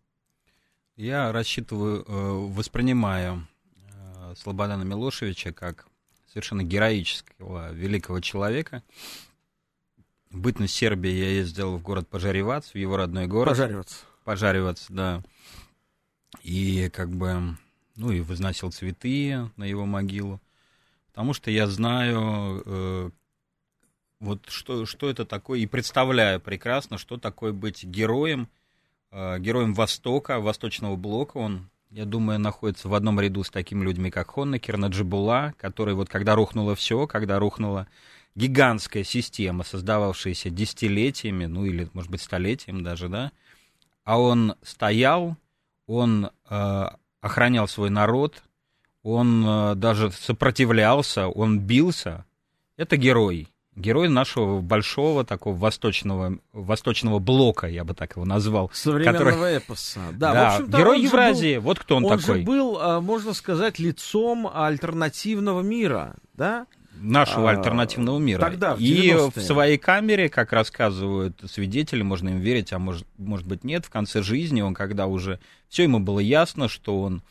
[0.96, 5.86] Я рассчитываю, э, воспринимаю э, Слободана Милошевича как
[6.28, 8.82] совершенно героического, великого человека.
[10.30, 13.50] Бытность Сербии я ездил в город Пожаревац, в его родной город.
[13.50, 13.94] Пожаревац.
[14.24, 15.22] пожариваться, да.
[16.42, 17.56] И как бы,
[17.96, 20.40] ну и возносил цветы на его могилу.
[21.06, 23.10] Потому что я знаю, э,
[24.24, 28.48] вот что, что это такое, и представляю прекрасно, что такое быть героем,
[29.10, 31.36] э, героем Востока, Восточного блока.
[31.36, 36.08] Он, я думаю, находится в одном ряду с такими людьми, как Хоннекер, Наджибула, который вот
[36.08, 37.86] когда рухнуло все, когда рухнула
[38.34, 43.30] гигантская система, создававшаяся десятилетиями, ну или, может быть, столетием даже, да,
[44.04, 45.36] а он стоял,
[45.86, 46.84] он э,
[47.20, 48.42] охранял свой народ,
[49.02, 52.24] он э, даже сопротивлялся, он бился.
[52.76, 53.48] Это герой.
[53.76, 58.70] Герой нашего большого такого восточного, восточного блока, я бы так его назвал.
[58.72, 59.58] Современного который...
[59.58, 60.00] эпоса.
[60.12, 62.34] Да, да герой Евразии, был, вот кто он, он такой.
[62.34, 66.66] Он же был, э, можно сказать, лицом альтернативного мира, да?
[66.96, 68.40] нашего а, альтернативного мира.
[68.40, 73.46] Тогда, в И в своей камере, как рассказывают свидетели, можно им верить, а может, может
[73.46, 77.22] быть нет, в конце жизни он, когда уже все ему было ясно, что он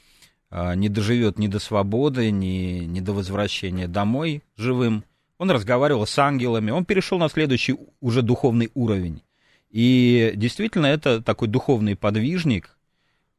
[0.50, 5.04] а, не доживет ни до свободы, ни, ни до возвращения домой живым,
[5.44, 9.22] он разговаривал с ангелами, он перешел на следующий уже духовный уровень.
[9.70, 12.78] И действительно, это такой духовный подвижник,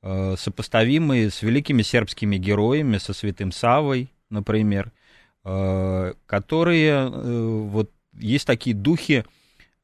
[0.02, 4.92] а, сопоставимый с великими сербскими героями, со святым Савой, например–
[5.44, 9.26] Э, которые э, вот есть такие духи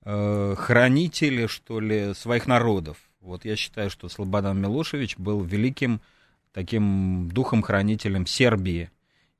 [0.05, 2.97] э, хранители, что ли, своих народов.
[3.21, 6.01] Вот я считаю, что Слободан Милошевич был великим
[6.53, 8.91] таким духом-хранителем Сербии.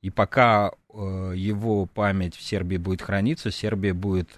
[0.03, 4.29] И пока его память в Сербии будет храниться, Сербия будет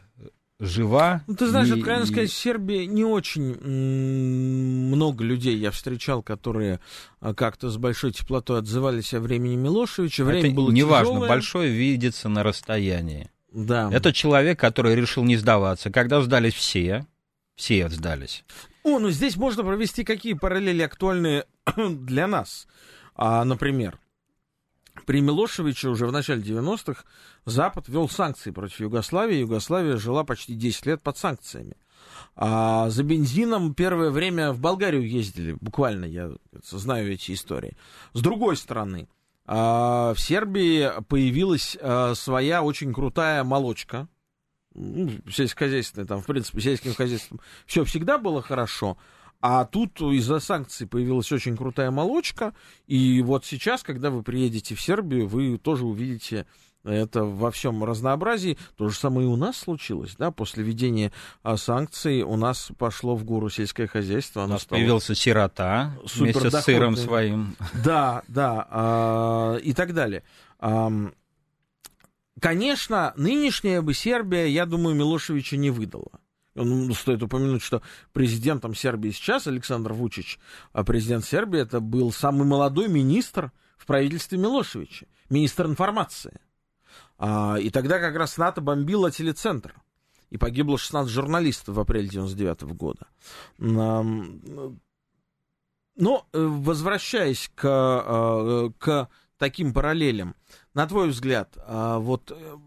[0.60, 1.24] жива.
[1.28, 2.08] Ну, ты знаешь, и, откровенно и...
[2.08, 6.80] сказать, в Сербии не очень много людей я встречал, которые
[7.20, 10.24] а, как-то с большой теплотой отзывались о времени Милошевича.
[10.24, 11.30] Время Это было неважно, тяжелое.
[11.30, 13.30] большое видится на расстоянии.
[13.52, 13.90] Да.
[13.92, 15.92] Это человек, который решил не сдаваться.
[15.92, 17.06] Когда сдались все,
[17.56, 18.44] все сдались.
[18.84, 21.46] О, ну здесь можно провести какие параллели актуальные
[21.78, 22.68] для нас.
[23.16, 24.00] А, например,
[25.06, 27.04] при Милошевиче уже в начале 90-х
[27.46, 29.38] Запад ввел санкции против Югославии.
[29.38, 31.76] Югославия жила почти 10 лет под санкциями.
[32.36, 36.32] А за бензином первое время в Болгарию ездили, буквально, я
[36.64, 37.78] знаю эти истории.
[38.14, 39.08] С другой стороны,
[39.46, 44.08] а, в Сербии появилась а, своя очень крутая молочка,
[44.74, 48.98] ну, сельскохозяйственная, там, в принципе, сельским хозяйством все всегда было хорошо,
[49.46, 52.54] а тут из-за санкций появилась очень крутая молочка,
[52.88, 56.46] и вот сейчас, когда вы приедете в Сербию, вы тоже увидите
[56.86, 58.58] это во всем разнообразии.
[58.78, 63.16] То же самое и у нас случилось, да, после введения а, санкций у нас пошло
[63.18, 64.46] в гору сельское хозяйство.
[64.46, 64.80] У нас стало...
[64.80, 67.58] появился сирота вместе с сыром своим.
[67.84, 70.24] Да, да, а, и так далее.
[72.40, 76.23] Конечно, нынешняя бы Сербия, я думаю, Милошевича не выдала.
[76.56, 80.40] Ну, стоит упомянуть, что президентом Сербии сейчас Александр Вучич,
[80.72, 86.40] а президент Сербии, это был самый молодой министр в правительстве Милошевича, министр информации.
[87.18, 89.76] А, и тогда как раз НАТО бомбило телецентр.
[90.30, 93.08] И погибло 16 журналистов в апреле 99 года.
[95.96, 100.36] Но, э, возвращаясь к, э, к таким параллелям,
[100.74, 102.58] на твой взгляд, а, вот э,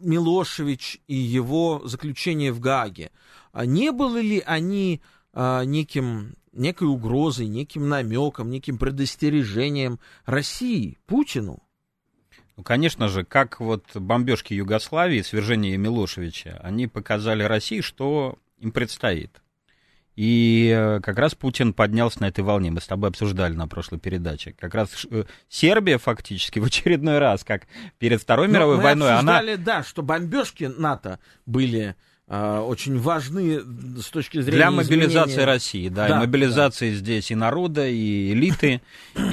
[0.00, 3.10] Милошевич и его заключение в Гааге,
[3.52, 5.00] а не были ли они
[5.32, 11.62] а, неким, некой угрозой, неким намеком, неким предостережением России, Путину?
[12.56, 19.39] Ну, конечно же, как вот бомбежки Югославии, свержение Милошевича, они показали России, что им предстоит.
[20.20, 22.70] И э, как раз Путин поднялся на этой волне.
[22.70, 24.54] Мы с тобой обсуждали на прошлой передаче.
[24.60, 27.62] Как раз э, Сербия фактически в очередной раз, как
[27.98, 29.64] перед Второй Но мировой мы войной, обсуждали, она...
[29.64, 31.96] да, что бомбежки НАТО были
[32.28, 33.62] э, очень важны
[33.98, 35.46] с точки зрения Для мобилизации изменения...
[35.46, 36.96] России, да, да и мобилизации да.
[36.98, 38.82] здесь и народа, и элиты.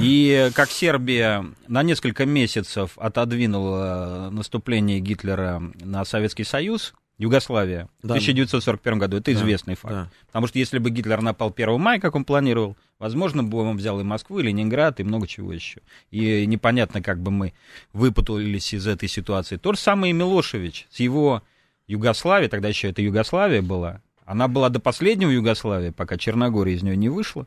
[0.00, 8.14] И как Сербия на несколько месяцев отодвинула наступление Гитлера на Советский Союз, Югославия да.
[8.14, 9.16] в 1941 году.
[9.16, 9.94] Это да, известный факт.
[9.94, 10.10] Да.
[10.28, 14.00] Потому что если бы Гитлер напал 1 мая, как он планировал, возможно, бы он взял
[14.00, 15.80] и Москву, и Ленинград, и много чего еще.
[16.10, 17.52] И непонятно, как бы мы
[17.92, 19.56] выпутались из этой ситуации.
[19.56, 21.42] То же самое и Милошевич с его
[21.88, 24.00] Югославией, тогда еще это Югославия была.
[24.24, 27.46] Она была до последнего Югославии, пока Черногория из нее не вышла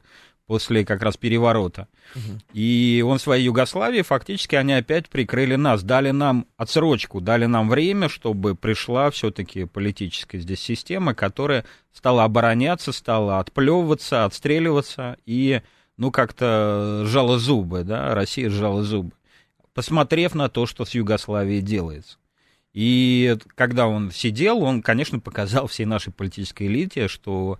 [0.51, 1.87] после как раз переворота.
[2.13, 2.39] Угу.
[2.51, 8.09] И он своей Югославии, фактически, они опять прикрыли нас, дали нам отсрочку, дали нам время,
[8.09, 15.61] чтобы пришла все-таки политическая здесь система, которая стала обороняться, стала отплевываться, отстреливаться и,
[15.95, 19.13] ну, как-то сжала зубы, да, Россия сжала зубы,
[19.73, 22.17] посмотрев на то, что с Югославией делается.
[22.73, 27.57] И когда он сидел, он, конечно, показал всей нашей политической элите, что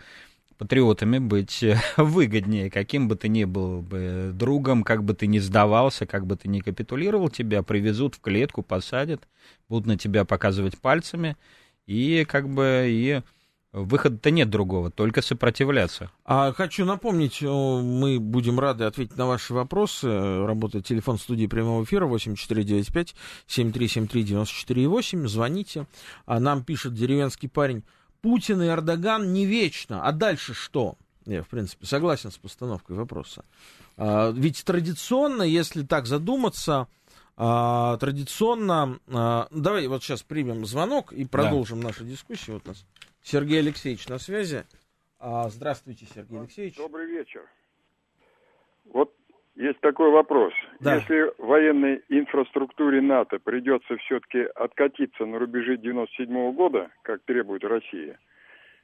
[0.61, 1.65] патриотами быть
[1.97, 6.35] выгоднее, каким бы ты ни был бы другом, как бы ты ни сдавался, как бы
[6.35, 9.27] ты ни капитулировал, тебя привезут в клетку, посадят,
[9.69, 11.35] будут на тебя показывать пальцами,
[11.87, 13.21] и как бы и
[13.73, 16.11] Выхода-то нет другого, только сопротивляться.
[16.25, 20.09] А хочу напомнить, мы будем рады ответить на ваши вопросы.
[20.45, 22.05] Работает телефон студии прямого эфира
[23.47, 25.25] 8495-7373-94,8.
[25.27, 25.87] Звоните.
[26.25, 27.83] А нам пишет деревенский парень,
[28.21, 30.05] Путин и Эрдоган не вечно.
[30.05, 30.95] А дальше что?
[31.25, 33.45] Я, в принципе, согласен с постановкой вопроса.
[33.97, 36.87] А, ведь традиционно, если так задуматься,
[37.37, 38.99] а, традиционно...
[39.07, 41.87] А, давай вот сейчас примем звонок и продолжим да.
[41.87, 42.55] нашу дискуссию.
[42.55, 42.85] Вот у нас
[43.23, 44.65] Сергей Алексеевич на связи.
[45.19, 46.77] Здравствуйте, Сергей Алексеевич.
[46.77, 47.47] Добрый вечер.
[48.85, 49.15] Вот
[49.61, 50.53] есть такой вопрос.
[50.79, 50.95] Да.
[50.95, 58.19] Если военной инфраструктуре НАТО придется все-таки откатиться на рубежи 97 года, как требует Россия,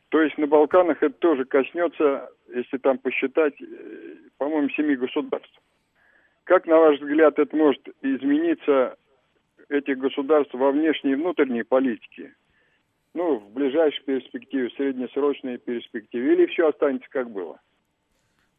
[0.10, 3.66] то есть на Балканах это тоже коснется, если там посчитать, э,
[4.38, 5.60] по-моему, семи государств.
[6.46, 8.96] Как, на ваш взгляд, это может измениться
[9.68, 12.34] этих государств во внешней и внутренней политике?
[13.18, 17.60] ну, в ближайшей перспективе, в среднесрочной перспективе, или все останется как было?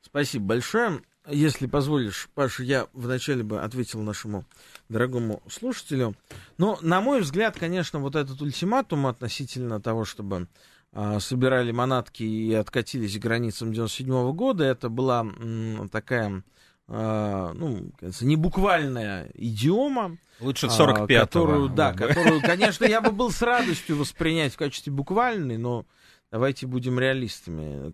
[0.00, 0.88] Спасибо большое.
[1.26, 4.44] Если позволишь, Паша, я вначале бы ответил нашему
[4.88, 6.14] дорогому слушателю.
[6.56, 10.48] Но, на мой взгляд, конечно, вот этот ультиматум относительно того, чтобы
[10.92, 16.42] э, собирали манатки и откатились к границам 97 -го года, это была м, такая
[16.90, 17.90] а, ну,
[18.22, 20.16] не буквальная идиома.
[20.40, 24.90] Лучше 45 а, которую, Да, которую, конечно, я бы был с радостью воспринять в качестве
[24.90, 25.84] буквальной, но
[26.30, 27.92] давайте будем реалистами.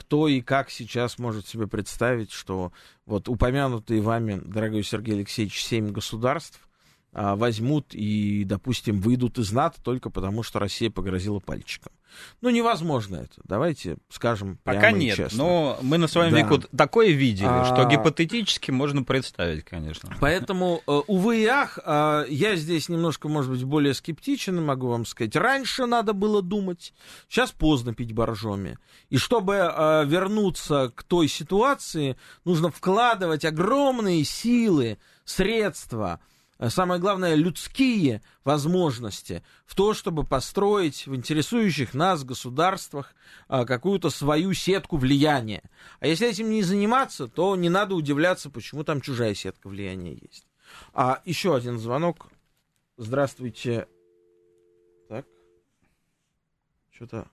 [0.00, 2.72] Кто и как сейчас может себе представить, что
[3.04, 6.58] вот упомянутые вами, дорогой Сергей Алексеевич, семь государств
[7.12, 11.92] а, возьмут и, допустим, выйдут из НАТО только потому, что Россия погрозила пальчиком.
[12.40, 13.40] Ну, невозможно это.
[13.44, 15.38] Давайте скажем прямо Пока нет, честно.
[15.38, 16.38] но мы на своем да.
[16.38, 17.64] веку такое видели, а...
[17.64, 20.14] что гипотетически можно представить, конечно.
[20.20, 25.06] Поэтому, э, увы и ах, э, я здесь немножко, может быть, более скептичен, могу вам
[25.06, 25.36] сказать.
[25.36, 26.92] Раньше надо было думать,
[27.28, 28.78] сейчас поздно пить боржоми.
[29.08, 36.20] И чтобы э, вернуться к той ситуации, нужно вкладывать огромные силы, средства,
[36.68, 43.14] самое главное, людские возможности в то, чтобы построить в интересующих нас государствах
[43.48, 45.62] э, какую-то свою сетку влияния.
[46.00, 50.46] А если этим не заниматься, то не надо удивляться, почему там чужая сетка влияния есть.
[50.92, 52.28] А еще один звонок.
[52.98, 53.88] Здравствуйте.
[55.08, 55.24] Так.
[56.90, 57.26] Что-то...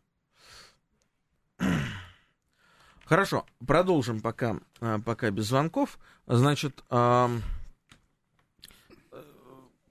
[3.04, 5.98] Хорошо, продолжим пока, э, пока без звонков.
[6.28, 6.84] Значит,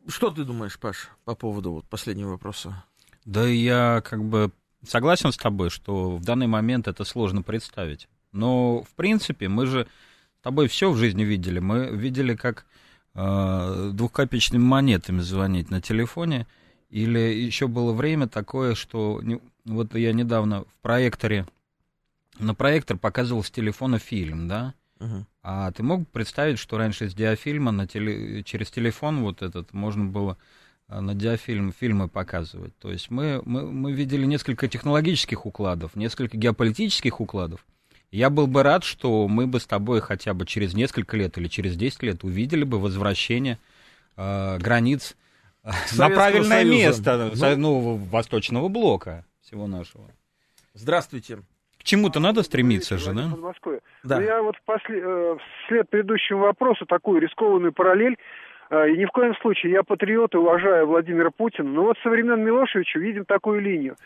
[0.09, 2.85] что ты думаешь, Паш, по поводу вот последнего вопроса?
[3.25, 4.53] Да я как бы
[4.87, 8.09] согласен с тобой, что в данный момент это сложно представить.
[8.33, 9.89] Но, в принципе, мы же
[10.39, 11.59] с тобой все в жизни видели.
[11.59, 12.67] Мы видели, как
[13.15, 16.47] э, двухкопеечными монетами звонить на телефоне.
[16.91, 21.47] Или еще было время такое, что не, вот я недавно в проекторе,
[22.39, 24.75] на проектор показывал с телефона фильм, да,
[25.49, 30.05] а ты мог представить, что раньше с диафильма на теле, через телефон вот этот можно
[30.05, 30.37] было
[30.89, 32.77] а, на диафильм фильмы показывать.
[32.79, 37.65] То есть мы, мы, мы видели несколько технологических укладов, несколько геополитических укладов.
[38.11, 41.47] Я был бы рад, что мы бы с тобой хотя бы через несколько лет или
[41.47, 43.61] через 10 лет увидели бы возвращение
[44.17, 45.15] э, границ
[45.63, 46.75] Советского на правильное Союза.
[46.75, 50.11] место ну, ну, Восточного блока всего нашего.
[50.75, 51.39] Здравствуйте
[51.87, 53.23] чему-то надо стремиться же, да?
[54.03, 54.17] Да.
[54.17, 58.19] Но ну, я вот после, э, вслед предыдущему вопросу такую рискованную параллель
[58.71, 62.11] э, и ни в коем случае, я патриот и уважаю Владимира Путина, но вот со
[62.11, 63.97] времен Милошевича видим такую линию.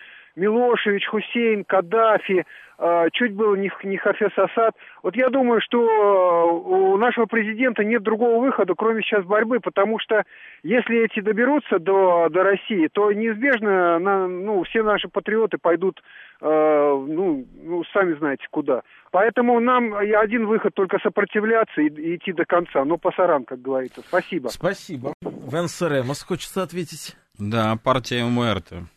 [0.41, 2.47] Милошевич, Хусейн, Каддафи,
[2.79, 4.75] э, чуть было не, не Хафез Асад.
[5.03, 9.99] Вот я думаю, что э, у нашего президента нет другого выхода, кроме сейчас борьбы, потому
[9.99, 10.23] что
[10.63, 16.01] если эти доберутся до, до России, то неизбежно на, ну, все наши патриоты пойдут,
[16.41, 18.81] э, ну, ну, сами знаете куда.
[19.11, 22.83] Поэтому нам один выход только сопротивляться и, и идти до конца.
[22.87, 24.01] Ну, пасаран, как говорится.
[24.01, 24.49] Спасибо.
[24.49, 25.13] Спасибо.
[25.21, 27.15] В НСРМ хочется ответить.
[27.39, 28.89] Да, партия МРТ.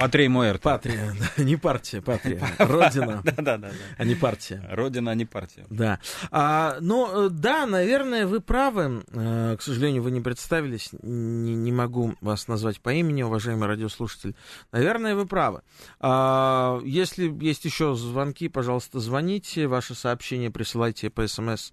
[0.00, 0.62] Патрия Муэрте.
[0.62, 2.42] Патрия, не партия, патрия.
[2.58, 4.66] Родина, да, да, да, а не партия.
[4.70, 5.66] Родина, а не партия.
[5.68, 6.00] Да.
[6.30, 9.04] А, но, э, да, наверное, вы правы.
[9.12, 10.88] Э, к сожалению, вы не представились.
[11.02, 14.34] Не, не могу вас назвать по имени, уважаемый радиослушатель.
[14.72, 15.60] Наверное, вы правы.
[15.98, 19.66] А, если есть еще звонки, пожалуйста, звоните.
[19.66, 21.72] Ваши сообщения присылайте по смс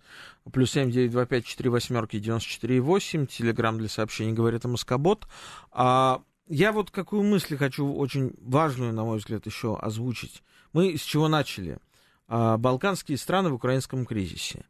[0.51, 3.25] плюс семь девять два пять четыре восьмерки девяносто четыре восемь.
[3.25, 5.27] Телеграмм для сообщений говорит о Москобот.
[5.71, 10.43] А, я вот какую мысль хочу очень важную, на мой взгляд, еще озвучить.
[10.73, 11.79] Мы с чего начали?
[12.27, 14.65] а, балканские страны в украинском кризисе.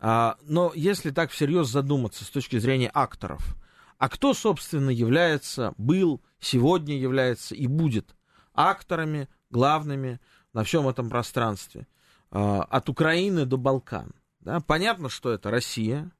[0.00, 3.56] А, но если так всерьез задуматься с точки зрения акторов,
[3.98, 8.14] а кто, собственно, является, был, сегодня является и будет
[8.52, 10.20] акторами главными
[10.52, 11.86] на всем этом пространстве,
[12.30, 14.12] а, от Украины до Балкан?
[14.40, 14.60] Да?
[14.60, 16.10] Понятно, что это Россия,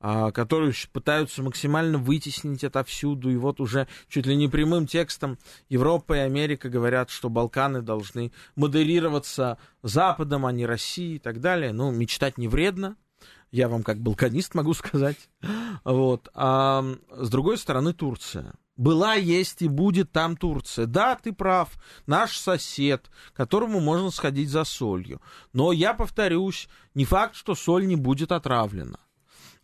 [0.00, 3.30] а, которые пытаются максимально вытеснить это всюду.
[3.30, 5.38] И вот уже чуть ли не прямым текстом
[5.68, 11.72] Европа и Америка говорят, что Балканы должны модерироваться Западом, а не Россией и так далее.
[11.72, 12.96] Ну, мечтать не вредно.
[13.50, 15.28] Я вам как балканист могу сказать.
[15.84, 16.28] Вот.
[16.34, 18.52] А с другой стороны, Турция.
[18.76, 20.86] Была, есть и будет там Турция.
[20.86, 21.70] Да, ты прав,
[22.06, 25.20] наш сосед, которому можно сходить за солью.
[25.52, 29.00] Но я повторюсь, не факт, что соль не будет отравлена.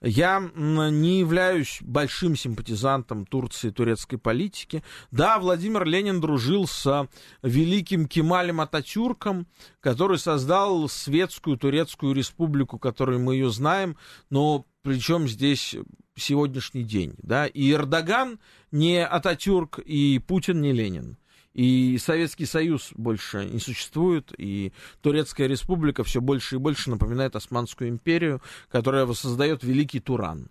[0.06, 4.82] Я не являюсь большим симпатизантом Турции и турецкой политики.
[5.10, 7.08] Да, Владимир Ленин дружил с
[7.42, 9.46] великим Кемалем Ататюрком,
[9.80, 13.96] который создал светскую турецкую республику, которую мы ее знаем,
[14.28, 15.74] но причем здесь
[16.16, 17.14] сегодняшний день.
[17.22, 17.46] Да?
[17.46, 18.38] И Эрдоган
[18.70, 21.16] не Ататюрк, и Путин не Ленин.
[21.54, 27.90] И Советский Союз больше не существует, и Турецкая республика все больше и больше напоминает Османскую
[27.90, 30.50] империю, которая воссоздает Великий Туран.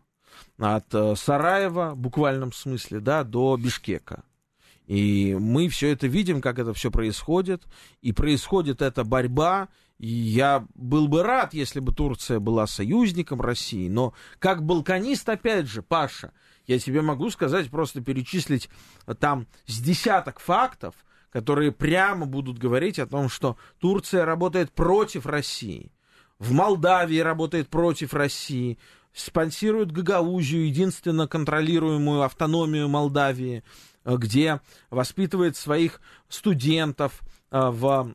[0.58, 4.24] От э, Сараева, в буквальном смысле, да, до Бишкека.
[4.88, 7.64] И мы все это видим, как это все происходит.
[8.01, 9.70] И происходит эта борьба.
[9.97, 13.88] И я был бы рад, если бы Турция была союзником России.
[13.88, 16.34] Но как балканист, опять же, Паша,
[16.68, 18.70] я тебе могу сказать, просто перечислить
[19.05, 20.95] э, там с десяток фактов,
[21.30, 25.91] которые прямо будут говорить о том, что Турция работает против России.
[26.39, 28.78] В Молдавии работает против России,
[29.14, 33.64] спонсирует Гагаузию, единственно контролируемую автономию Молдавии,
[34.05, 38.14] э, где воспитывает своих студентов э, в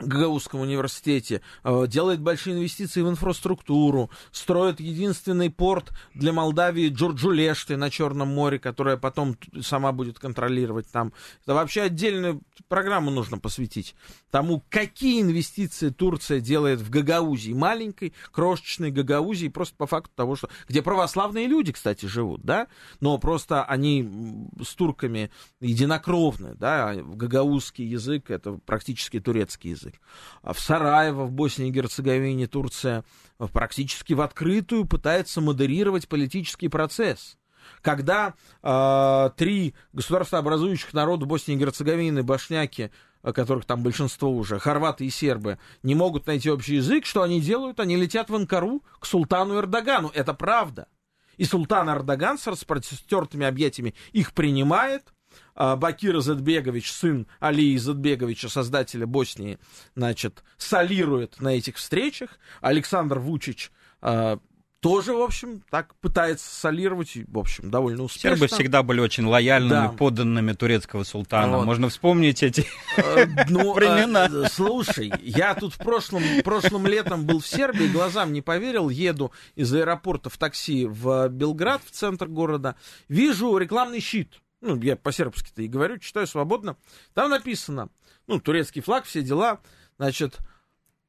[0.00, 7.90] Гагаузском университете, э, делает большие инвестиции в инфраструктуру, строит единственный порт для Молдавии Джорджулешты на
[7.90, 11.12] Черном море, которая потом сама будет контролировать там.
[11.42, 13.94] Это вообще отдельную программу нужно посвятить
[14.30, 20.48] тому, какие инвестиции Турция делает в Гагаузии, маленькой, крошечной Гагаузии, просто по факту того, что...
[20.68, 22.68] Где православные люди, кстати, живут, да,
[23.00, 29.94] но просто они с турками единокровны, да, гагаузский язык— это практически турецкий язык.
[30.42, 33.04] А в Сараево, в Боснии и Герцеговине, Турция
[33.52, 37.38] практически в открытую пытается модерировать политический процесс.
[37.82, 42.90] Когда э, три государствообразующих народа Боснии и Герцеговины, башняки,
[43.22, 47.80] которых там большинство уже, хорваты и сербы, не могут найти общий язык, что они делают?
[47.80, 50.10] Они летят в Анкару к султану Эрдогану.
[50.14, 50.88] Это правда.
[51.36, 55.12] И султан Эрдоган с распростертыми объятиями их принимает,
[55.60, 59.58] Бакир Изетбегович, сын Али Изетбеговича, создателя Боснии,
[59.94, 62.38] значит, солирует на этих встречах.
[62.60, 64.38] Александр Вучич а,
[64.80, 68.30] тоже, в общем, так пытается солировать, в общем, довольно успешно.
[68.30, 69.88] Сербы всегда были очень лояльными, да.
[69.88, 71.58] подданными турецкого султана.
[71.58, 71.66] Вот.
[71.66, 74.28] Можно вспомнить эти э, ну, времена.
[74.32, 79.32] Э, слушай, я тут в прошлом, прошлым летом был в Сербии, глазам не поверил, еду
[79.54, 82.76] из аэропорта в такси в Белград, в центр города,
[83.08, 86.76] вижу рекламный щит ну, я по-сербски-то и говорю, читаю свободно,
[87.14, 87.88] там написано,
[88.26, 89.60] ну, турецкий флаг, все дела,
[89.98, 90.38] значит,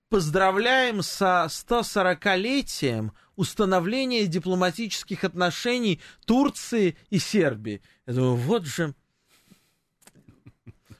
[0.10, 7.82] поздравляем со 140-летием установления дипломатических отношений Турции и Сербии.
[8.06, 8.94] Я думаю, вот же,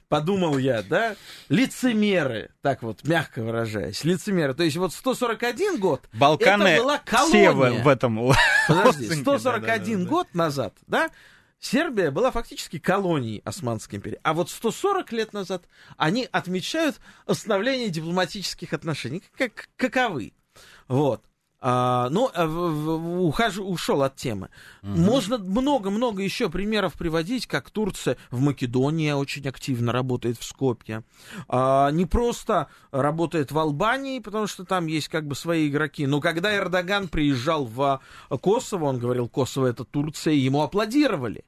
[0.08, 1.16] подумал я, да,
[1.48, 4.54] лицемеры, так вот, мягко выражаясь, лицемеры.
[4.54, 7.52] То есть вот 141 год, Балканы это была колония.
[7.52, 8.32] Все в этом
[8.68, 11.10] Подожди, 141 год назад, да,
[11.62, 14.18] Сербия была фактически колонией Османской империи.
[14.24, 15.62] А вот 140 лет назад
[15.96, 19.22] они отмечают остановление дипломатических отношений.
[19.38, 20.32] Как, каковы?
[20.88, 21.24] Вот.
[21.64, 22.46] А, ну, а
[23.20, 24.48] ухожу, ушел от темы.
[24.82, 24.90] Угу.
[24.90, 31.04] Можно много-много еще примеров приводить, как Турция в Македонии очень активно работает в Скопье.
[31.46, 36.08] А, не просто работает в Албании, потому что там есть как бы свои игроки.
[36.08, 41.44] Но когда Эрдоган приезжал в Косово, он говорил, Косово это Турция, ему аплодировали.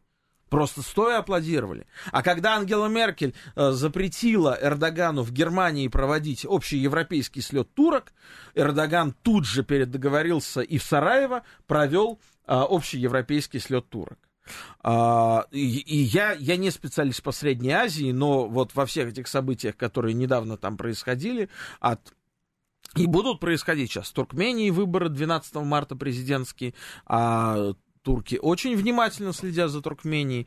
[0.54, 1.84] Просто стоя аплодировали.
[2.12, 8.12] А когда Ангела Меркель э, запретила Эрдогану в Германии проводить общий европейский слет турок,
[8.54, 14.18] Эрдоган тут же передоговорился и в Сараево провел э, общий европейский слет турок.
[14.82, 19.26] Uh, и, и я, я не специалист по Средней Азии, но вот во всех этих
[19.26, 21.48] событиях, которые недавно там происходили,
[21.80, 22.12] от
[22.94, 26.74] и будут происходить сейчас в Туркмении выборы 12 марта президентские,
[27.06, 27.72] а
[28.04, 30.46] турки очень внимательно следят за Туркменией.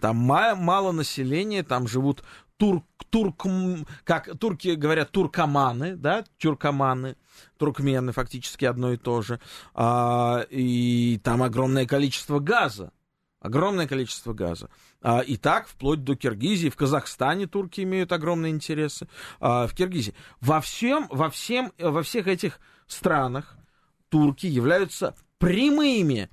[0.00, 2.22] Там мало населения, там живут
[2.58, 3.46] турк, турк,
[4.04, 7.16] как турки говорят, туркоманы, да, тюркоманы,
[7.56, 9.40] туркмены фактически одно и то же.
[9.74, 12.92] А, и там огромное количество газа.
[13.40, 14.68] Огромное количество газа.
[15.00, 16.68] А, и так, вплоть до Киргизии.
[16.68, 19.08] В Казахстане турки имеют огромные интересы.
[19.40, 20.14] А, в Киргизии.
[20.40, 23.56] Во всем, во всем, во всех этих странах
[24.08, 26.28] турки являются прямыми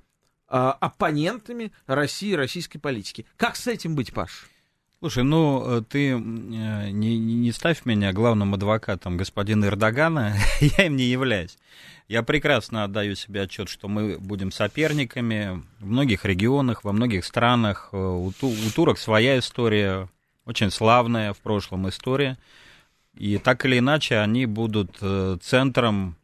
[0.48, 3.26] оппонентами России и российской политики.
[3.36, 4.48] Как с этим быть, Паш?
[4.98, 10.96] Слушай, ну э, ты э, не, не ставь меня главным адвокатом господина Эрдогана, я им
[10.96, 11.58] не являюсь.
[12.08, 17.90] Я прекрасно отдаю себе отчет, что мы будем соперниками в многих регионах, во многих странах.
[17.92, 20.08] Э, у, у турок своя история,
[20.46, 22.38] очень славная в прошлом история.
[23.14, 24.98] И так или иначе они будут
[25.42, 26.16] центром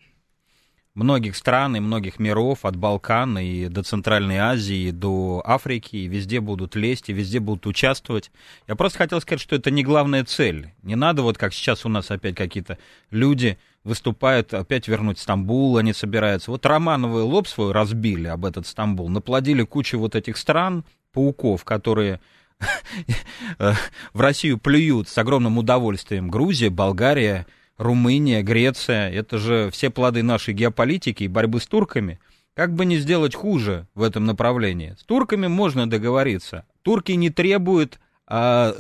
[0.95, 6.41] многих стран и многих миров, от Балкан и до Центральной Азии, до Африки, и везде
[6.41, 8.31] будут лезть, и везде будут участвовать.
[8.69, 10.73] Я просто хотел сказать, что это не главная цель.
[10.83, 12.79] Не надо вот как сейчас у нас опять какие-то
[13.11, 16.51] люди выступают, опять вернуть Стамбул, они собираются.
[16.51, 22.21] Вот Романовый лоб свой разбили об этот Стамбул, наплодили кучу вот этих стран, пауков, которые
[23.59, 26.29] в Россию плюют с огромным удовольствием.
[26.29, 27.47] Грузия, Болгария,
[27.83, 32.21] Румыния, Греция, это же все плоды нашей геополитики и борьбы с турками.
[32.55, 34.95] Как бы не сделать хуже в этом направлении?
[34.99, 36.65] С турками можно договориться.
[36.83, 38.75] Турки не требуют а,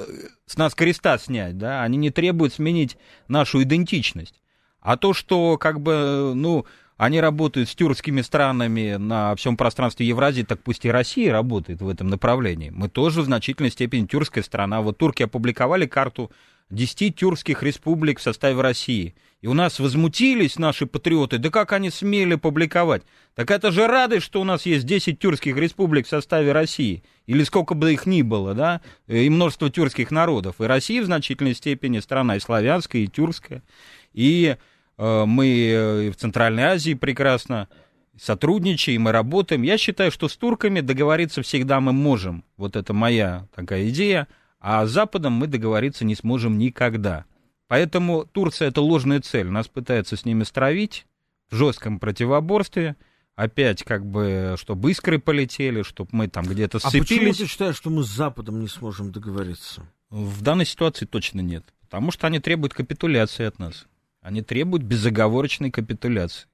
[0.46, 2.96] с нас креста снять, да, они не требуют сменить
[3.28, 4.40] нашу идентичность.
[4.80, 10.42] А то, что как бы, ну, они работают с тюркскими странами на всем пространстве Евразии,
[10.42, 12.70] так пусть и Россия работает в этом направлении.
[12.70, 14.82] Мы тоже в значительной степени тюркская страна.
[14.82, 16.30] Вот турки опубликовали карту
[16.72, 19.14] 10 тюркских республик в составе России.
[19.42, 23.02] И у нас возмутились наши патриоты, да как они смели публиковать?
[23.34, 27.02] Так это же радость, что у нас есть 10 тюркских республик в составе России.
[27.26, 30.60] Или сколько бы их ни было, да, и множество тюркских народов.
[30.60, 33.62] И Россия в значительной степени страна и славянская, и тюркская.
[34.14, 34.56] И
[34.96, 37.68] э, мы э, в Центральной Азии прекрасно
[38.18, 39.62] сотрудничаем, мы работаем.
[39.62, 42.44] Я считаю, что с турками договориться всегда мы можем.
[42.56, 44.28] Вот это моя такая идея.
[44.64, 47.24] А с Западом мы договориться не сможем никогда.
[47.66, 49.48] Поэтому Турция это ложная цель.
[49.48, 51.04] Нас пытаются с ними стравить
[51.50, 52.94] в жестком противоборстве.
[53.34, 57.10] Опять как бы, чтобы искры полетели, чтобы мы там где-то сцепились.
[57.10, 59.82] А почему ты считаешь, что мы с Западом не сможем договориться?
[60.10, 61.64] В данной ситуации точно нет.
[61.80, 63.86] Потому что они требуют капитуляции от нас.
[64.20, 66.46] Они требуют безоговорочной капитуляции.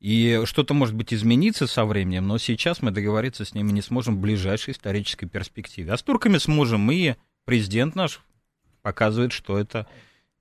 [0.00, 4.16] И что-то, может быть, изменится со временем, но сейчас мы договориться с ними не сможем
[4.16, 5.92] в ближайшей исторической перспективе.
[5.92, 7.14] А с турками сможем, и
[7.46, 8.20] президент наш
[8.82, 9.86] показывает, что это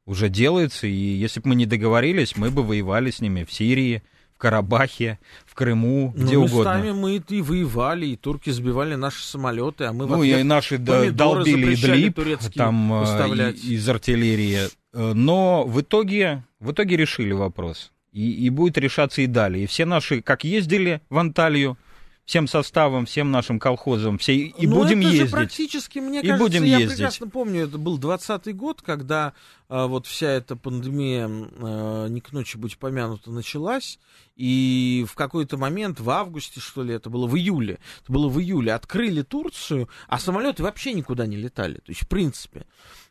[0.06, 4.04] уже делается, и если бы мы не договорились, мы бы воевали с ними в Сирии,
[4.36, 6.78] в Карабахе, в Крыму, ну, где ну, угодно.
[6.78, 11.74] Местами мы и воевали, и турки сбивали наши самолеты, а мы ну, и наши долбили
[11.74, 12.20] Идлиб,
[12.54, 14.68] там э, из артиллерии.
[14.94, 19.64] Э, но в итоге, в итоге решили вопрос и, и будет решаться и далее.
[19.64, 21.78] И все наши, как ездили в Анталию,
[22.26, 25.26] всем составом, всем нашим колхозам, все и Но будем это ездить.
[25.28, 26.98] Же практически, мне и кажется, будем я ездить.
[26.98, 29.34] прекрасно помню, это был 20-й год, когда
[29.70, 34.00] а, вот вся эта пандемия, а, не к ночи будь помянута, началась,
[34.36, 38.40] и в какой-то момент, в августе, что ли, это было в июле, это было в
[38.40, 42.66] июле, открыли Турцию, а самолеты вообще никуда не летали, то есть в принципе.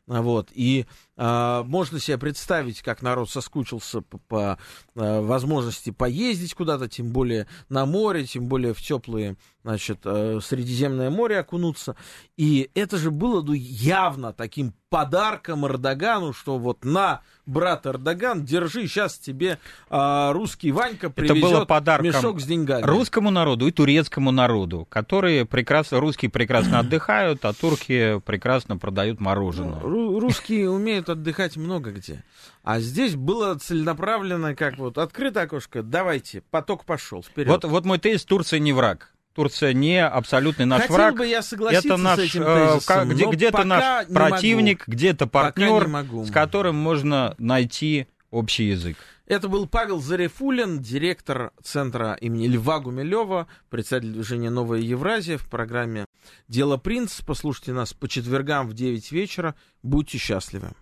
[0.07, 0.85] Вот, и
[1.17, 4.59] можно себе представить, как народ соскучился по, по
[4.97, 11.11] а, возможности поездить куда-то, тем более на море, тем более в теплые, значит, а, Средиземное
[11.11, 11.97] море окунуться.
[12.37, 18.87] И это же было ну, явно таким подарком Эрдогану, что вот на, брат Эрдоган, держи,
[18.87, 19.59] сейчас тебе
[19.91, 22.85] а, русский Ванька привезет Это было подарком мешок с деньгами.
[22.85, 29.81] русскому народу и турецкому народу, которые прекрасно, русские прекрасно отдыхают, а турки прекрасно продают мороженое.
[29.81, 32.25] Ну, русские умеют отдыхать много где.
[32.63, 37.49] А здесь было целенаправленно, как вот открыто окошко, давайте, поток пошел, вперед.
[37.49, 39.15] Вот, вот мой тезис, Турция не враг.
[39.35, 41.17] Турция не абсолютный наш Хотел враг.
[41.17, 45.89] бы я согласиться это наш, с этим э, тезисом, где, где-то наш противник, где-то партнер,
[46.25, 48.97] с которым можно найти общий язык.
[49.27, 56.05] Это был Павел Зарефулин, директор центра имени Льва Гумилева, председатель движения «Новая Евразия» в программе
[56.47, 57.23] «Дело принц».
[57.23, 59.55] Послушайте нас по четвергам в 9 вечера.
[59.83, 60.73] Будьте счастливы.